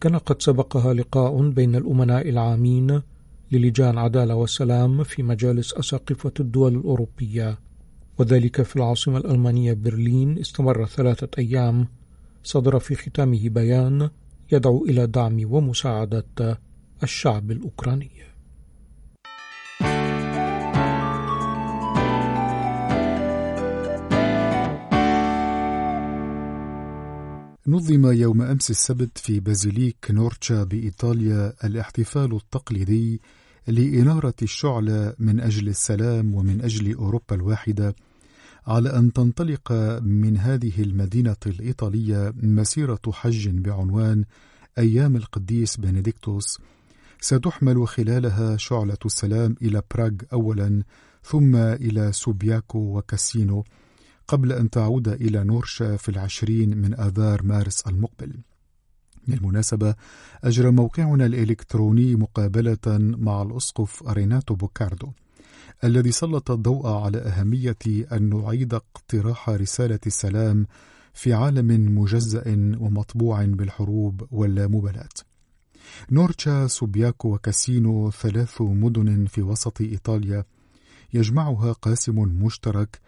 كان 0.00 0.18
قد 0.18 0.42
سبقها 0.42 0.94
لقاء 0.94 1.48
بين 1.48 1.76
الأمناء 1.76 2.28
العامين 2.28 3.02
للجان 3.52 3.98
عدالة 3.98 4.34
والسلام 4.34 5.02
في 5.02 5.22
مجالس 5.22 5.74
أساقفة 5.74 6.32
الدول 6.40 6.74
الأوروبية. 6.76 7.58
وذلك 8.18 8.62
في 8.62 8.76
العاصمة 8.76 9.18
الألمانية 9.18 9.72
برلين 9.72 10.38
استمر 10.38 10.86
ثلاثة 10.86 11.28
أيام 11.38 11.88
صدر 12.46 12.78
في 12.78 12.94
ختامه 12.94 13.48
بيان 13.48 14.10
يدعو 14.52 14.84
إلى 14.84 15.06
دعم 15.06 15.40
ومساعدة 15.44 16.58
الشعب 17.02 17.50
الأوكراني. 17.50 18.10
نظم 27.68 28.12
يوم 28.12 28.42
أمس 28.42 28.70
السبت 28.70 29.18
في 29.18 29.40
بازيليك 29.40 29.96
نورتشا 30.10 30.64
بإيطاليا 30.64 31.52
الاحتفال 31.64 32.34
التقليدي 32.34 33.20
لإنارة 33.66 34.34
الشعلة 34.42 35.14
من 35.18 35.40
أجل 35.40 35.68
السلام 35.68 36.34
ومن 36.34 36.60
أجل 36.60 36.94
أوروبا 36.94 37.34
الواحدة. 37.34 37.94
على 38.66 38.98
أن 38.98 39.12
تنطلق 39.12 39.72
من 40.02 40.36
هذه 40.36 40.82
المدينة 40.82 41.36
الإيطالية 41.46 42.34
مسيرة 42.42 43.00
حج 43.12 43.48
بعنوان 43.48 44.24
أيام 44.78 45.16
القديس 45.16 45.76
بنديكتوس. 45.76 46.58
ستحمل 47.20 47.88
خلالها 47.88 48.56
شعلة 48.56 48.98
السلام 49.06 49.56
إلى 49.62 49.82
براغ 49.94 50.12
أولا 50.32 50.82
ثم 51.22 51.56
إلى 51.56 52.12
سوبياكو 52.12 52.78
وكاسينو 52.78 53.64
قبل 54.28 54.52
أن 54.52 54.70
تعود 54.70 55.08
إلى 55.08 55.44
نورشا 55.44 55.96
في 55.96 56.08
العشرين 56.08 56.78
من 56.78 57.00
آذار 57.00 57.42
مارس 57.42 57.80
المقبل. 57.86 58.32
بالمناسبة 59.28 59.94
أجرى 60.44 60.70
موقعنا 60.70 61.26
الإلكتروني 61.26 62.14
مقابلة 62.14 62.98
مع 62.98 63.42
الأسقف 63.42 64.02
ريناتو 64.08 64.54
بوكاردو. 64.54 65.12
الذي 65.84 66.12
سلط 66.12 66.50
الضوء 66.50 66.86
على 66.86 67.18
أهمية 67.18 67.78
أن 68.12 68.28
نعيد 68.28 68.74
اقتراح 68.74 69.48
رسالة 69.48 70.00
السلام 70.06 70.66
في 71.14 71.32
عالم 71.32 71.98
مجزأ 71.98 72.42
ومطبوع 72.80 73.44
بالحروب 73.44 74.26
واللامبالاة. 74.30 75.08
نورتشا 76.10 76.66
سوبياكو 76.66 77.34
وكاسينو 77.34 78.10
ثلاث 78.10 78.60
مدن 78.60 79.26
في 79.26 79.42
وسط 79.42 79.80
إيطاليا 79.80 80.44
يجمعها 81.14 81.72
قاسم 81.72 82.18
مشترك 82.18 83.00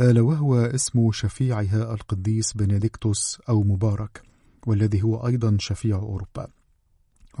ألا 0.00 0.20
وهو 0.20 0.56
اسم 0.56 1.12
شفيعها 1.12 1.94
القديس 1.94 2.52
بنديكتوس 2.52 3.38
أو 3.48 3.62
مبارك 3.62 4.22
والذي 4.66 5.02
هو 5.02 5.26
أيضا 5.26 5.56
شفيع 5.60 5.96
أوروبا 5.96 6.48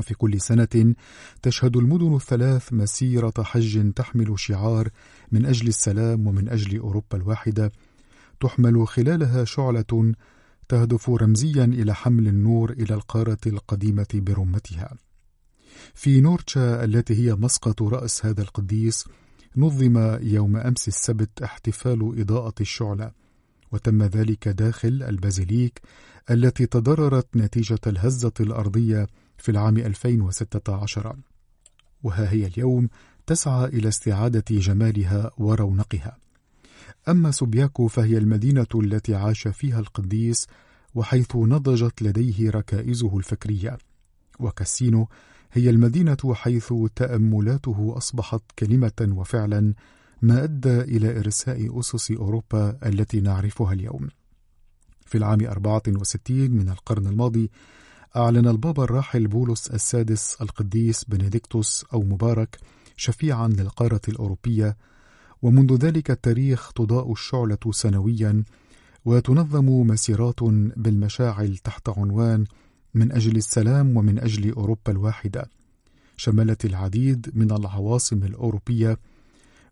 وفي 0.00 0.14
كل 0.14 0.40
سنة 0.40 0.94
تشهد 1.42 1.76
المدن 1.76 2.14
الثلاث 2.14 2.72
مسيرة 2.72 3.32
حج 3.38 3.92
تحمل 3.92 4.38
شعار 4.38 4.88
من 5.32 5.46
أجل 5.46 5.68
السلام 5.68 6.26
ومن 6.26 6.48
أجل 6.48 6.78
أوروبا 6.78 7.16
الواحدة 7.16 7.72
تحمل 8.40 8.88
خلالها 8.88 9.44
شعلة 9.44 10.14
تهدف 10.68 11.10
رمزيا 11.10 11.64
إلى 11.64 11.94
حمل 11.94 12.28
النور 12.28 12.70
إلى 12.72 12.94
القارة 12.94 13.38
القديمة 13.46 14.06
برمتها. 14.14 14.96
في 15.94 16.20
نورتشا 16.20 16.84
التي 16.84 17.14
هي 17.14 17.34
مسقط 17.34 17.82
رأس 17.82 18.26
هذا 18.26 18.42
القديس 18.42 19.04
نظم 19.56 20.18
يوم 20.22 20.56
أمس 20.56 20.88
السبت 20.88 21.42
احتفال 21.42 22.20
إضاءة 22.20 22.54
الشعلة 22.60 23.12
وتم 23.72 24.02
ذلك 24.02 24.48
داخل 24.48 25.02
البازيليك 25.02 25.80
التي 26.30 26.66
تضررت 26.66 27.36
نتيجة 27.36 27.78
الهزة 27.86 28.32
الأرضية 28.40 29.06
في 29.40 29.48
العام 29.48 29.76
2016 29.76 31.16
وها 32.02 32.32
هي 32.32 32.46
اليوم 32.46 32.88
تسعى 33.26 33.64
إلى 33.64 33.88
استعادة 33.88 34.44
جمالها 34.50 35.30
ورونقها. 35.38 36.16
أما 37.08 37.30
سوبياكو 37.30 37.86
فهي 37.86 38.18
المدينة 38.18 38.66
التي 38.74 39.14
عاش 39.14 39.48
فيها 39.48 39.80
القديس 39.80 40.46
وحيث 40.94 41.36
نضجت 41.36 42.02
لديه 42.02 42.50
ركائزه 42.50 43.16
الفكرية. 43.16 43.78
وكاسينو 44.40 45.08
هي 45.52 45.70
المدينة 45.70 46.34
حيث 46.34 46.72
تأملاته 46.96 47.94
أصبحت 47.96 48.42
كلمة 48.58 49.08
وفعلا 49.16 49.74
ما 50.22 50.44
أدى 50.44 50.80
إلى 50.80 51.18
إرساء 51.18 51.80
أسس 51.80 52.10
أوروبا 52.10 52.78
التي 52.86 53.20
نعرفها 53.20 53.72
اليوم. 53.72 54.08
في 55.06 55.18
العام 55.18 55.46
64 55.46 56.50
من 56.50 56.68
القرن 56.68 57.06
الماضي 57.06 57.50
أعلن 58.16 58.48
البابا 58.48 58.84
الراحل 58.84 59.26
بولس 59.26 59.70
السادس 59.70 60.36
القديس 60.40 61.04
بنديكتوس 61.04 61.84
أو 61.92 62.02
مبارك 62.02 62.58
شفيعا 62.96 63.48
للقارة 63.48 64.00
الأوروبية 64.08 64.76
ومنذ 65.42 65.74
ذلك 65.74 66.10
التاريخ 66.10 66.72
تضاء 66.72 67.12
الشعلة 67.12 67.58
سنويا 67.70 68.44
وتنظم 69.04 69.66
مسيرات 69.66 70.42
بالمشاعل 70.76 71.56
تحت 71.56 71.88
عنوان 71.88 72.44
من 72.94 73.12
أجل 73.12 73.36
السلام 73.36 73.96
ومن 73.96 74.18
أجل 74.18 74.52
أوروبا 74.52 74.92
الواحدة 74.92 75.50
شملت 76.16 76.64
العديد 76.64 77.30
من 77.34 77.52
العواصم 77.52 78.22
الأوروبية 78.24 78.98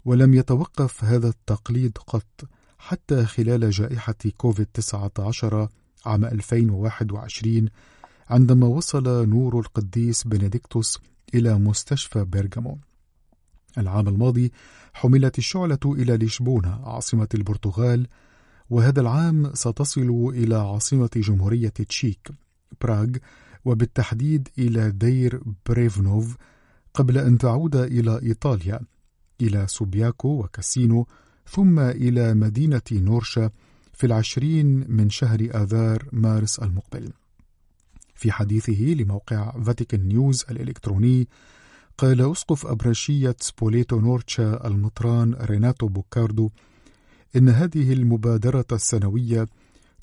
ولم 0.04 0.34
يتوقف 0.34 1.04
هذا 1.04 1.28
التقليد 1.28 1.98
قط 2.06 2.48
حتى 2.78 3.24
خلال 3.24 3.70
جائحة 3.70 4.14
كوفيد 4.36 4.66
19 4.66 5.68
عام 6.06 6.24
2021 6.24 7.68
عندما 8.30 8.66
وصل 8.66 9.28
نور 9.28 9.58
القديس 9.58 10.24
بنديكتوس 10.24 10.98
إلى 11.34 11.58
مستشفى 11.58 12.24
بيرغامو 12.24 12.78
العام 13.78 14.08
الماضي 14.08 14.52
حملت 14.92 15.38
الشعلة 15.38 15.78
إلى 15.86 16.16
لشبونة 16.16 16.80
عاصمة 16.84 17.28
البرتغال 17.34 18.06
وهذا 18.70 19.00
العام 19.00 19.54
ستصل 19.54 20.30
إلى 20.34 20.54
عاصمة 20.54 21.10
جمهورية 21.16 21.68
تشيك 21.68 22.30
براغ 22.80 23.08
وبالتحديد 23.64 24.48
إلى 24.58 24.90
دير 24.90 25.42
بريفنوف 25.66 26.36
قبل 26.94 27.18
أن 27.18 27.38
تعود 27.38 27.76
إلى 27.76 28.20
إيطاليا 28.22 28.80
إلى 29.40 29.66
سوبياكو 29.68 30.28
وكاسينو 30.28 31.06
ثم 31.50 31.78
إلى 31.80 32.34
مدينة 32.34 32.82
نورشا 32.92 33.50
في 33.92 34.06
العشرين 34.06 34.84
من 34.88 35.10
شهر 35.10 35.48
آذار 35.54 36.08
مارس 36.12 36.58
المقبل. 36.58 37.12
في 38.18 38.32
حديثه 38.32 38.82
لموقع 38.82 39.50
فاتيكان 39.62 40.08
نيوز 40.08 40.44
الإلكتروني 40.50 41.28
قال 41.98 42.32
أسقف 42.32 42.66
أبرشية 42.66 43.36
سبوليتو 43.40 44.00
نورتشا 44.00 44.66
المطران 44.66 45.34
ريناتو 45.34 45.88
بوكاردو. 45.88 46.50
إن 47.36 47.48
هذه 47.48 47.92
المبادرة 47.92 48.66
السنوية 48.72 49.46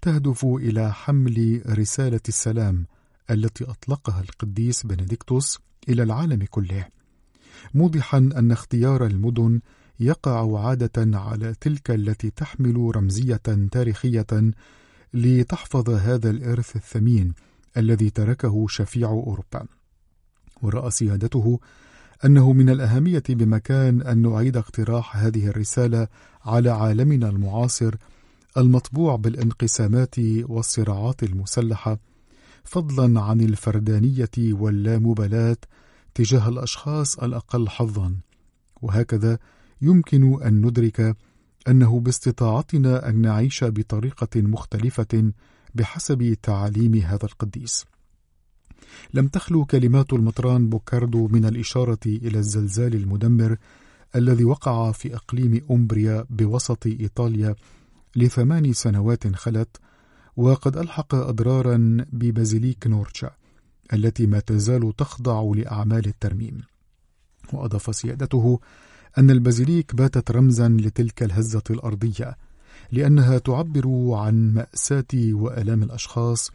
تهدف 0.01 0.45
إلى 0.45 0.93
حمل 0.93 1.61
رسالة 1.67 2.19
السلام 2.27 2.85
التي 3.31 3.63
أطلقها 3.63 4.21
القديس 4.21 4.85
بنديكتوس 4.85 5.59
إلى 5.89 6.03
العالم 6.03 6.43
كله. 6.49 6.85
موضحا 7.73 8.17
أن 8.17 8.51
اختيار 8.51 9.05
المدن 9.05 9.61
يقع 9.99 10.59
عادة 10.59 11.19
على 11.19 11.55
تلك 11.61 11.91
التي 11.91 12.29
تحمل 12.29 12.95
رمزية 12.95 13.41
تاريخية 13.71 14.51
لتحفظ 15.13 15.89
هذا 15.89 16.29
الإرث 16.29 16.75
الثمين 16.75 17.33
الذي 17.77 18.09
تركه 18.09 18.65
شفيع 18.69 19.07
أوروبا. 19.07 19.65
ورأى 20.61 20.91
سيادته 20.91 21.59
أنه 22.25 22.53
من 22.53 22.69
الأهمية 22.69 23.23
بمكان 23.29 24.01
أن 24.01 24.21
نعيد 24.21 24.57
اقتراح 24.57 25.17
هذه 25.17 25.47
الرسالة 25.47 26.07
على 26.45 26.69
عالمنا 26.69 27.29
المعاصر 27.29 27.95
المطبوع 28.57 29.15
بالانقسامات 29.15 30.15
والصراعات 30.19 31.23
المسلحة 31.23 31.99
فضلا 32.63 33.21
عن 33.21 33.41
الفردانية 33.41 34.29
واللامبالاة 34.37 35.57
تجاه 36.15 36.49
الأشخاص 36.49 37.19
الأقل 37.19 37.69
حظا. 37.69 38.15
وهكذا 38.81 39.37
يمكن 39.81 40.43
أن 40.43 40.65
ندرك 40.65 41.15
أنه 41.67 41.99
باستطاعتنا 41.99 43.09
أن 43.09 43.21
نعيش 43.21 43.63
بطريقة 43.63 44.41
مختلفة 44.41 45.31
بحسب 45.75 46.37
تعاليم 46.43 46.95
هذا 46.95 47.25
القديس. 47.25 47.85
لم 49.13 49.27
تخلو 49.27 49.65
كلمات 49.65 50.13
المطران 50.13 50.69
بوكاردو 50.69 51.27
من 51.27 51.45
الإشارة 51.45 51.99
إلى 52.05 52.39
الزلزال 52.39 52.95
المدمر 52.95 53.57
الذي 54.15 54.43
وقع 54.43 54.91
في 54.91 55.15
أقليم 55.15 55.61
أمبريا 55.71 56.25
بوسط 56.29 56.87
إيطاليا 56.87 57.55
لثمان 58.15 58.73
سنوات 58.73 59.35
خلت 59.35 59.77
وقد 60.37 60.77
ألحق 60.77 61.15
أضرارا 61.15 62.05
ببازيليك 62.13 62.87
نورتشا 62.87 63.31
التي 63.93 64.25
ما 64.25 64.39
تزال 64.39 64.95
تخضع 64.97 65.51
لأعمال 65.55 66.07
الترميم. 66.07 66.61
وأضاف 67.53 67.95
سيادته 67.95 68.59
أن 69.17 69.31
البازيليك 69.31 69.95
باتت 69.95 70.31
رمزا 70.31 70.69
لتلك 70.69 71.23
الهزة 71.23 71.63
الأرضية 71.69 72.37
لأنها 72.95 73.37
تعبر 73.37 74.13
عن 74.13 74.53
مأساة 74.53 75.05
وآلام 75.15 75.83
الأشخاص 75.83 76.51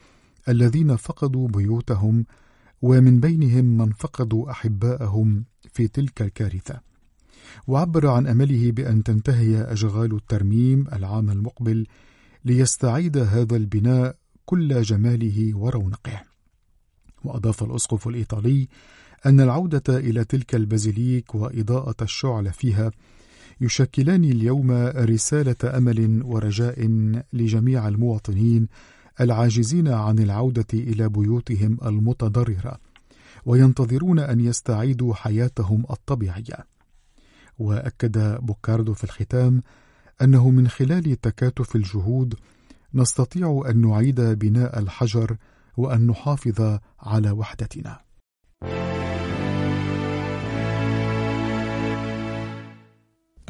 الذين 0.49 0.97
فقدوا 0.97 1.49
بيوتهم 1.49 2.25
ومن 2.83 3.21
بينهم 3.21 3.65
من 3.65 3.93
فقدوا 3.93 4.51
أحباءهم 4.51 5.45
في 5.73 5.89
تلك 5.89 6.23
الكارثة. 6.23 6.81
وعبر 7.67 8.07
عن 8.07 8.27
أمله 8.27 8.73
بأن 8.73 9.03
تنتهي 9.03 9.73
أشغال 9.73 10.15
الترميم 10.15 10.87
العام 10.93 11.31
المقبل 11.31 11.87
ليستعيد 12.45 13.19
هذا 13.19 13.57
البناء 13.57 14.17
كل 14.47 14.83
جماله 14.83 15.57
ورونقه. 15.57 16.23
وأضاف 17.25 17.63
الأسقف 17.63 18.09
الإيطالي 18.09 18.69
أن 19.27 19.41
العودة 19.41 19.83
إلى 19.89 20.25
تلك 20.25 20.55
البازيليك 20.55 21.35
وإضاءة 21.35 21.97
الشعل 22.03 22.53
فيها 22.53 22.91
يشكلان 23.61 24.25
اليوم 24.25 24.71
رسالة 24.97 25.57
أمل 25.65 26.23
ورجاء 26.25 26.87
لجميع 27.33 27.89
المواطنين 27.89 28.69
العاجزين 29.21 29.89
عن 29.89 30.19
العودة 30.19 30.67
إلى 30.75 31.09
بيوتهم 31.09 31.79
المتضررة 31.85 32.79
وينتظرون 33.47 34.19
أن 34.19 34.41
يستعيدوا 34.41 35.15
حياتهم 35.15 35.85
الطبيعية. 35.91 36.67
وأكد 37.59 38.39
بوكاردو 38.47 38.95
في 38.95 39.05
الختام 39.05 39.63
أنه 40.23 40.51
من 40.51 40.69
خلال 40.69 41.21
تكاتف 41.21 41.77
الجهود 41.77 42.35
نستطيع 42.95 43.63
أن 43.69 43.81
نعيد 43.81 44.21
بناء 44.21 44.79
الحجر 44.79 45.37
وأن 45.77 46.07
نحافظ 46.07 46.79
على 47.01 47.31
وحدتنا. 47.31 48.01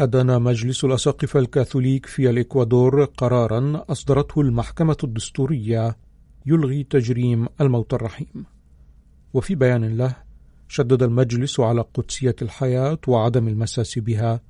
أدان 0.01 0.43
مجلس 0.43 0.85
الأساقفة 0.85 1.41
الكاثوليك 1.41 2.07
في 2.07 2.31
الإكوادور 2.31 3.05
قرارا 3.05 3.85
أصدرته 3.89 4.41
المحكمة 4.41 4.97
الدستورية 5.05 5.97
يلغي 6.47 6.83
تجريم 6.83 7.47
الموت 7.61 7.95
الرحيم. 7.95 8.47
وفي 9.35 9.55
بيان 9.55 9.97
له 9.97 10.17
شدد 10.69 11.03
المجلس 11.03 11.61
على 11.61 11.85
قدسية 11.95 12.37
الحياة 12.43 12.99
وعدم 13.09 13.49
المساس 13.49 13.99
بها 13.99 14.41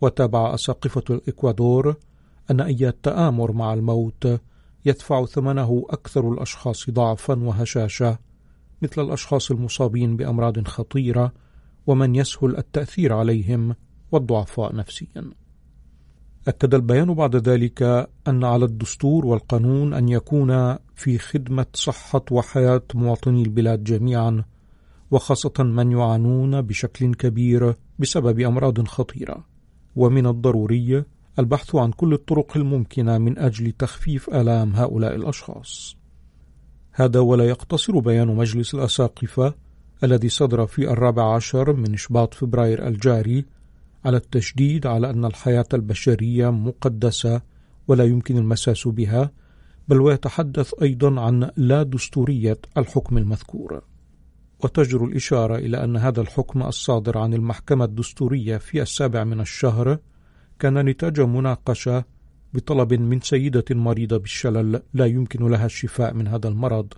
وتابع 0.00 0.54
أساقفة 0.54 1.04
الإكوادور 1.10 1.96
أن 2.50 2.60
أي 2.60 2.92
تآمر 3.02 3.52
مع 3.52 3.74
الموت 3.74 4.40
يدفع 4.84 5.24
ثمنه 5.24 5.86
أكثر 5.90 6.32
الأشخاص 6.32 6.90
ضعفا 6.90 7.34
وهشاشة 7.34 8.18
مثل 8.82 9.02
الأشخاص 9.02 9.50
المصابين 9.50 10.16
بأمراض 10.16 10.68
خطيرة 10.68 11.32
ومن 11.86 12.14
يسهل 12.14 12.56
التأثير 12.56 13.12
عليهم 13.12 13.74
والضعفاء 14.16 14.74
نفسيا. 14.76 15.30
أكد 16.48 16.74
البيان 16.74 17.14
بعد 17.14 17.36
ذلك 17.36 17.82
أن 18.28 18.44
على 18.44 18.64
الدستور 18.64 19.26
والقانون 19.26 19.94
أن 19.94 20.08
يكون 20.08 20.76
في 20.94 21.18
خدمة 21.18 21.66
صحة 21.74 22.24
وحياة 22.30 22.82
مواطني 22.94 23.42
البلاد 23.42 23.84
جميعا 23.84 24.44
وخاصة 25.10 25.54
من 25.58 25.92
يعانون 25.92 26.62
بشكل 26.62 27.14
كبير 27.14 27.74
بسبب 27.98 28.40
أمراض 28.40 28.86
خطيرة. 28.86 29.44
ومن 29.96 30.26
الضروري 30.26 31.04
البحث 31.38 31.74
عن 31.74 31.90
كل 31.90 32.12
الطرق 32.12 32.56
الممكنة 32.56 33.18
من 33.18 33.38
أجل 33.38 33.72
تخفيف 33.72 34.30
آلام 34.30 34.72
هؤلاء 34.76 35.14
الأشخاص. 35.14 35.96
هذا 36.92 37.20
ولا 37.20 37.44
يقتصر 37.44 37.98
بيان 37.98 38.28
مجلس 38.28 38.74
الأساقفة 38.74 39.54
الذي 40.04 40.28
صدر 40.28 40.66
في 40.66 40.90
الرابع 40.90 41.34
عشر 41.34 41.72
من 41.72 41.96
شباط 41.96 42.34
فبراير 42.34 42.88
الجاري 42.88 43.44
على 44.06 44.16
التشديد 44.16 44.86
على 44.86 45.10
أن 45.10 45.24
الحياة 45.24 45.66
البشرية 45.74 46.50
مقدسة 46.50 47.42
ولا 47.88 48.04
يمكن 48.04 48.36
المساس 48.36 48.88
بها 48.88 49.30
بل 49.88 50.00
ويتحدث 50.00 50.74
أيضا 50.82 51.20
عن 51.20 51.50
لا 51.56 51.82
دستورية 51.82 52.58
الحكم 52.78 53.18
المذكور. 53.18 53.82
وتجر 54.64 55.04
الإشارة 55.04 55.56
إلى 55.56 55.84
أن 55.84 55.96
هذا 55.96 56.20
الحكم 56.20 56.62
الصادر 56.62 57.18
عن 57.18 57.34
المحكمة 57.34 57.84
الدستورية 57.84 58.56
في 58.56 58.82
السابع 58.82 59.24
من 59.24 59.40
الشهر 59.40 59.98
كان 60.58 60.78
نتاج 60.78 61.20
مناقشة 61.20 62.04
بطلب 62.54 62.94
من 62.94 63.20
سيدة 63.20 63.64
مريضة 63.70 64.16
بالشلل 64.16 64.82
لا 64.94 65.06
يمكن 65.06 65.48
لها 65.48 65.66
الشفاء 65.66 66.14
من 66.14 66.28
هذا 66.28 66.48
المرض. 66.48 66.92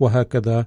وهكذا 0.00 0.66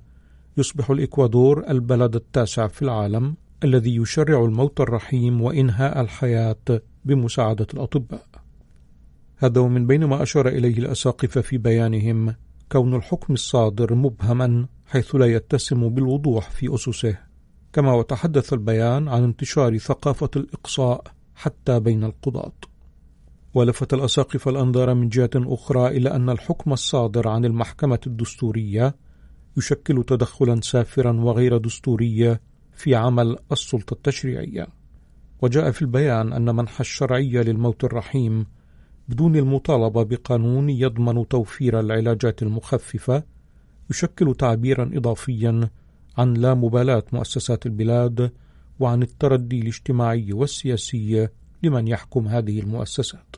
يصبح 0.58 0.92
الإكوادور 0.92 1.70
البلد 1.70 2.16
التاسع 2.16 2.68
في 2.68 2.82
العالم. 2.82 3.36
الذي 3.66 3.96
يشرع 3.96 4.46
الموت 4.46 4.82
الرحيم 4.82 5.42
وإنهاء 5.42 6.02
الحياة 6.02 6.82
بمساعدة 7.06 7.68
الأطباء. 7.74 8.28
هذا 9.38 9.62
ومن 9.62 9.88
بين 9.88 10.06
ما 10.06 10.24
أشار 10.24 10.48
إليه 10.48 10.78
الأساقفة 10.78 11.42
في 11.42 11.58
بيانهم 11.58 12.36
كون 12.72 12.96
الحكم 12.96 13.34
الصادر 13.34 13.96
مبهما 13.96 14.68
حيث 14.88 15.16
لا 15.16 15.26
يتسم 15.26 15.90
بالوضوح 15.90 16.50
في 16.50 16.76
أسسه، 16.76 17.18
كما 17.74 17.94
وتحدث 17.94 18.54
البيان 18.54 19.08
عن 19.08 19.24
انتشار 19.24 19.78
ثقافة 19.78 20.30
الإقصاء 20.36 21.04
حتى 21.36 21.80
بين 21.80 22.04
القضاة. 22.04 22.54
ولفت 23.54 23.94
الأساقفة 23.94 24.52
الأنظار 24.52 24.94
من 24.94 25.10
جهة 25.10 25.30
أخرى 25.36 25.88
إلى 25.88 26.12
أن 26.12 26.30
الحكم 26.30 26.74
الصادر 26.74 27.28
عن 27.28 27.46
المحكمة 27.46 28.00
الدستورية 28.08 28.96
يشكل 29.58 30.04
تدخلا 30.04 30.62
سافرا 30.62 31.12
وغير 31.12 31.58
دستوريا 31.58 32.40
في 32.76 32.96
عمل 32.96 33.38
السلطة 33.52 33.94
التشريعية. 33.94 34.68
وجاء 35.42 35.72
في 35.72 35.82
البيان 35.82 36.34
أن 36.34 36.56
منح 36.56 36.80
الشرعية 36.80 37.42
للموت 37.42 37.84
الرحيم 37.84 38.46
بدون 39.08 39.36
المطالبة 39.36 40.04
بقانون 40.04 40.70
يضمن 40.70 41.28
توفير 41.28 41.80
العلاجات 41.80 42.42
المخففة 42.42 43.24
يشكل 43.90 44.36
تعبيرا 44.36 44.92
إضافيا 44.94 45.70
عن 46.18 46.34
لا 46.34 46.54
مبالاة 46.54 47.04
مؤسسات 47.14 47.66
البلاد 47.66 48.32
وعن 48.80 49.02
التردي 49.02 49.60
الاجتماعي 49.60 50.34
والسياسي 50.34 51.28
لمن 51.64 51.88
يحكم 51.88 52.28
هذه 52.28 52.60
المؤسسات. 52.60 53.36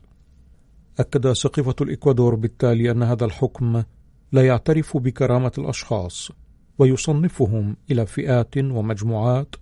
أكد 1.00 1.32
سقفة 1.32 1.76
الإكوادور 1.82 2.36
بالتالي 2.36 2.92
أن 2.92 3.04
هذا 3.04 3.26
الحكم 3.26 3.84
لا 4.32 4.48
يعترف 4.48 4.98
بكرامة 4.98 5.52
الأشخاص 5.58 6.32
ويصنفهم 6.80 7.76
إلى 7.92 8.06
فئات 8.06 8.58
ومجموعات 8.58 9.56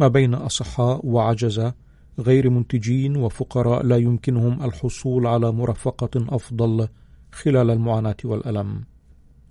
ما 0.00 0.08
بين 0.08 0.34
أصحاء 0.34 1.06
وعجزة 1.06 1.74
غير 2.18 2.50
منتجين 2.50 3.16
وفقراء 3.16 3.82
لا 3.82 3.96
يمكنهم 3.96 4.62
الحصول 4.62 5.26
على 5.26 5.52
مرافقة 5.52 6.10
أفضل 6.28 6.88
خلال 7.32 7.70
المعاناة 7.70 8.16
والألم. 8.24 8.84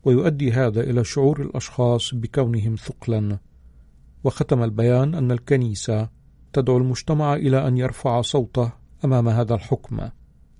ويؤدي 0.05 0.51
هذا 0.51 0.81
إلى 0.81 1.03
شعور 1.03 1.41
الأشخاص 1.41 2.15
بكونهم 2.15 2.75
ثقلا. 2.75 3.37
وختم 4.23 4.63
البيان 4.63 5.15
أن 5.15 5.31
الكنيسة 5.31 6.09
تدعو 6.53 6.77
المجتمع 6.77 7.33
إلى 7.35 7.67
أن 7.67 7.77
يرفع 7.77 8.21
صوته 8.21 8.71
أمام 9.05 9.29
هذا 9.29 9.55
الحكم 9.55 10.09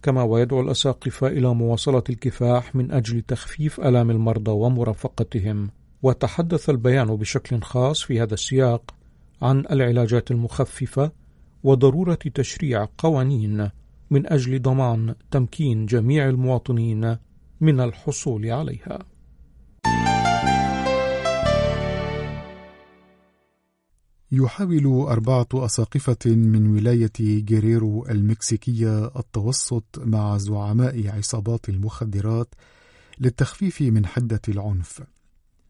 كما 0.03 0.23
ويدعو 0.23 0.62
الأساقفة 0.62 1.27
إلى 1.27 1.53
مواصلة 1.53 2.03
الكفاح 2.09 2.75
من 2.75 2.91
أجل 2.91 3.21
تخفيف 3.21 3.79
آلام 3.79 4.12
المرضى 4.12 4.51
ومرافقتهم. 4.51 5.69
وتحدث 6.03 6.69
البيان 6.69 7.15
بشكل 7.15 7.62
خاص 7.62 8.01
في 8.03 8.21
هذا 8.21 8.33
السياق 8.33 8.95
عن 9.41 9.59
العلاجات 9.71 10.31
المخففة 10.31 11.12
وضرورة 11.63 12.19
تشريع 12.35 12.88
قوانين 12.97 13.69
من 14.09 14.33
أجل 14.33 14.62
ضمان 14.62 15.15
تمكين 15.31 15.85
جميع 15.85 16.29
المواطنين 16.29 17.17
من 17.62 17.79
الحصول 17.79 18.51
عليها. 18.51 18.99
يحاول 24.31 24.85
أربعة 24.85 25.47
أساقفة 25.53 26.17
من 26.25 26.75
ولاية 26.75 27.12
جيريرو 27.19 28.05
المكسيكية 28.05 29.05
التوسط 29.05 29.85
مع 29.97 30.38
زعماء 30.38 31.07
عصابات 31.17 31.69
المخدرات 31.69 32.55
للتخفيف 33.19 33.81
من 33.81 34.05
حدة 34.05 34.41
العنف 34.47 35.01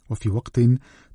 وفي 0.09 0.29
وقت 0.29 0.59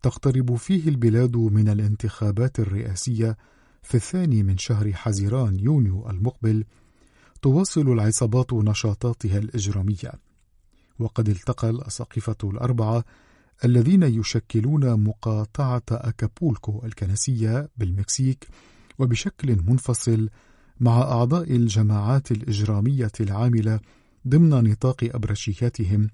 تقترب 0.02 0.54
فيه 0.57 0.88
البلاد 0.88 1.37
من 1.37 1.68
الانتخابات 1.68 2.61
الرئاسية 2.61 3.37
في 3.83 3.94
الثاني 3.94 4.42
من 4.42 4.59
شهر 4.59 4.92
حزيران 4.92 5.61
يونيو 5.61 6.11
المقبل 6.11 6.64
تواصل 7.42 7.92
العصابات 7.92 8.52
نشاطاتها 8.52 9.38
الإجرامية. 9.38 10.12
وقد 10.98 11.28
التقى 11.28 11.70
الأساقفة 11.70 12.37
الأربعة 12.44 13.04
الذين 13.64 14.02
يشكلون 14.02 15.04
مقاطعة 15.04 15.83
أكابولكو 15.90 16.83
الكنسية 16.85 17.68
بالمكسيك 17.76 18.48
وبشكل 18.98 19.57
منفصل 19.66 20.28
مع 20.80 21.02
أعضاء 21.02 21.57
الجماعات 21.57 22.33
الإجرامية 22.33 23.12
العاملة 23.20 23.80
ضمن 24.28 24.70
نطاق 24.70 25.11
أبرشياتهم 25.14 26.09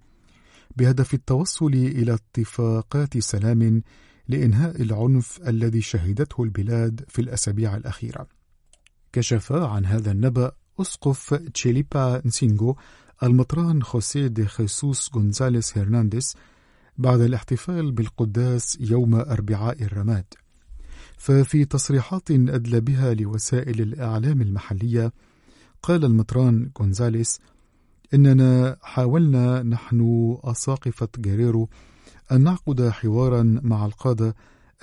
بهدف 0.77 1.15
التوصل 1.15 1.75
إلى 1.75 2.15
اتفاقات 2.15 3.19
سلام 3.19 3.83
لإنهاء 4.29 4.83
العنف 4.83 5.41
الذي 5.49 5.81
شهدته 5.81 6.43
البلاد 6.43 7.05
في 7.09 7.19
الأسابيع 7.23 7.77
الأخيرة. 7.77 8.27
كشف 9.13 9.53
عن 9.53 9.87
هذا 9.87 10.13
النبأ 10.13 10.53
أسقف 10.81 11.35
تشيليبا 11.35 12.23
نسينغو 12.25 12.77
المطران 13.23 13.83
خوسيه 13.83 14.27
دي 14.27 14.47
خيسوس 14.47 15.11
غونزاليس 15.15 15.79
هرنانديز 15.79 16.37
بعد 16.99 17.21
الاحتفال 17.21 17.93
بالقداس 17.93 18.79
يوم 18.81 19.15
أربعاء 19.15 19.83
الرماد 19.83 20.25
ففي 21.19 21.65
تصريحات 21.65 22.31
أدلى 22.31 22.81
بها 22.81 23.15
لوسائل 23.15 23.81
الإعلام 23.81 24.43
المحلية 24.43 25.13
قال 25.83 26.05
المطران 26.05 26.71
غونزاليس 26.79 27.41
إننا 28.15 28.77
حاولنا 28.83 29.63
نحن 29.63 30.37
أساقفة 30.45 31.09
جيريرو 31.19 31.69
أن 32.33 32.41
نعقد 32.41 32.89
حوارا 32.89 33.43
مع 33.63 33.87
القادة 33.87 34.35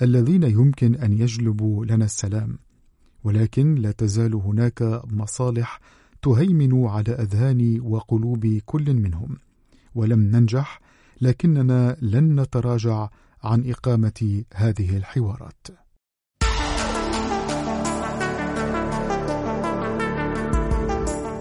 الذين 0.02 0.42
يمكن 0.42 0.94
أن 0.94 1.12
يجلبوا 1.12 1.84
لنا 1.84 2.04
السلام 2.04 2.58
ولكن 3.24 3.74
لا 3.74 3.92
تزال 3.92 4.34
هناك 4.34 5.02
مصالح 5.06 5.80
تهيمن 6.22 6.86
على 6.86 7.12
أذهان 7.12 7.80
وقلوب 7.80 8.46
كل 8.66 8.94
منهم 8.94 9.36
ولم 9.94 10.20
ننجح 10.20 10.80
لكننا 11.20 11.96
لن 12.02 12.40
نتراجع 12.40 13.08
عن 13.42 13.70
إقامة 13.70 14.44
هذه 14.54 14.96
الحوارات. 14.96 15.66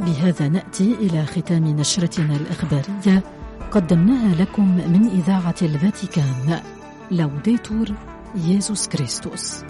بهذا 0.08 0.48
نأتي 0.48 0.93
إلى 0.93 1.26
ختام 1.26 1.67
نشرتنا 1.67 2.36
الإخبارية. 2.36 3.24
قدمناها 3.72 4.36
لكم 4.36 4.76
من 4.76 5.10
إذاعة 5.10 5.56
الفاتيكان. 5.62 6.62
لوديتور 7.12 7.88
ييسوس 8.36 8.88
كريستوس. 8.88 9.63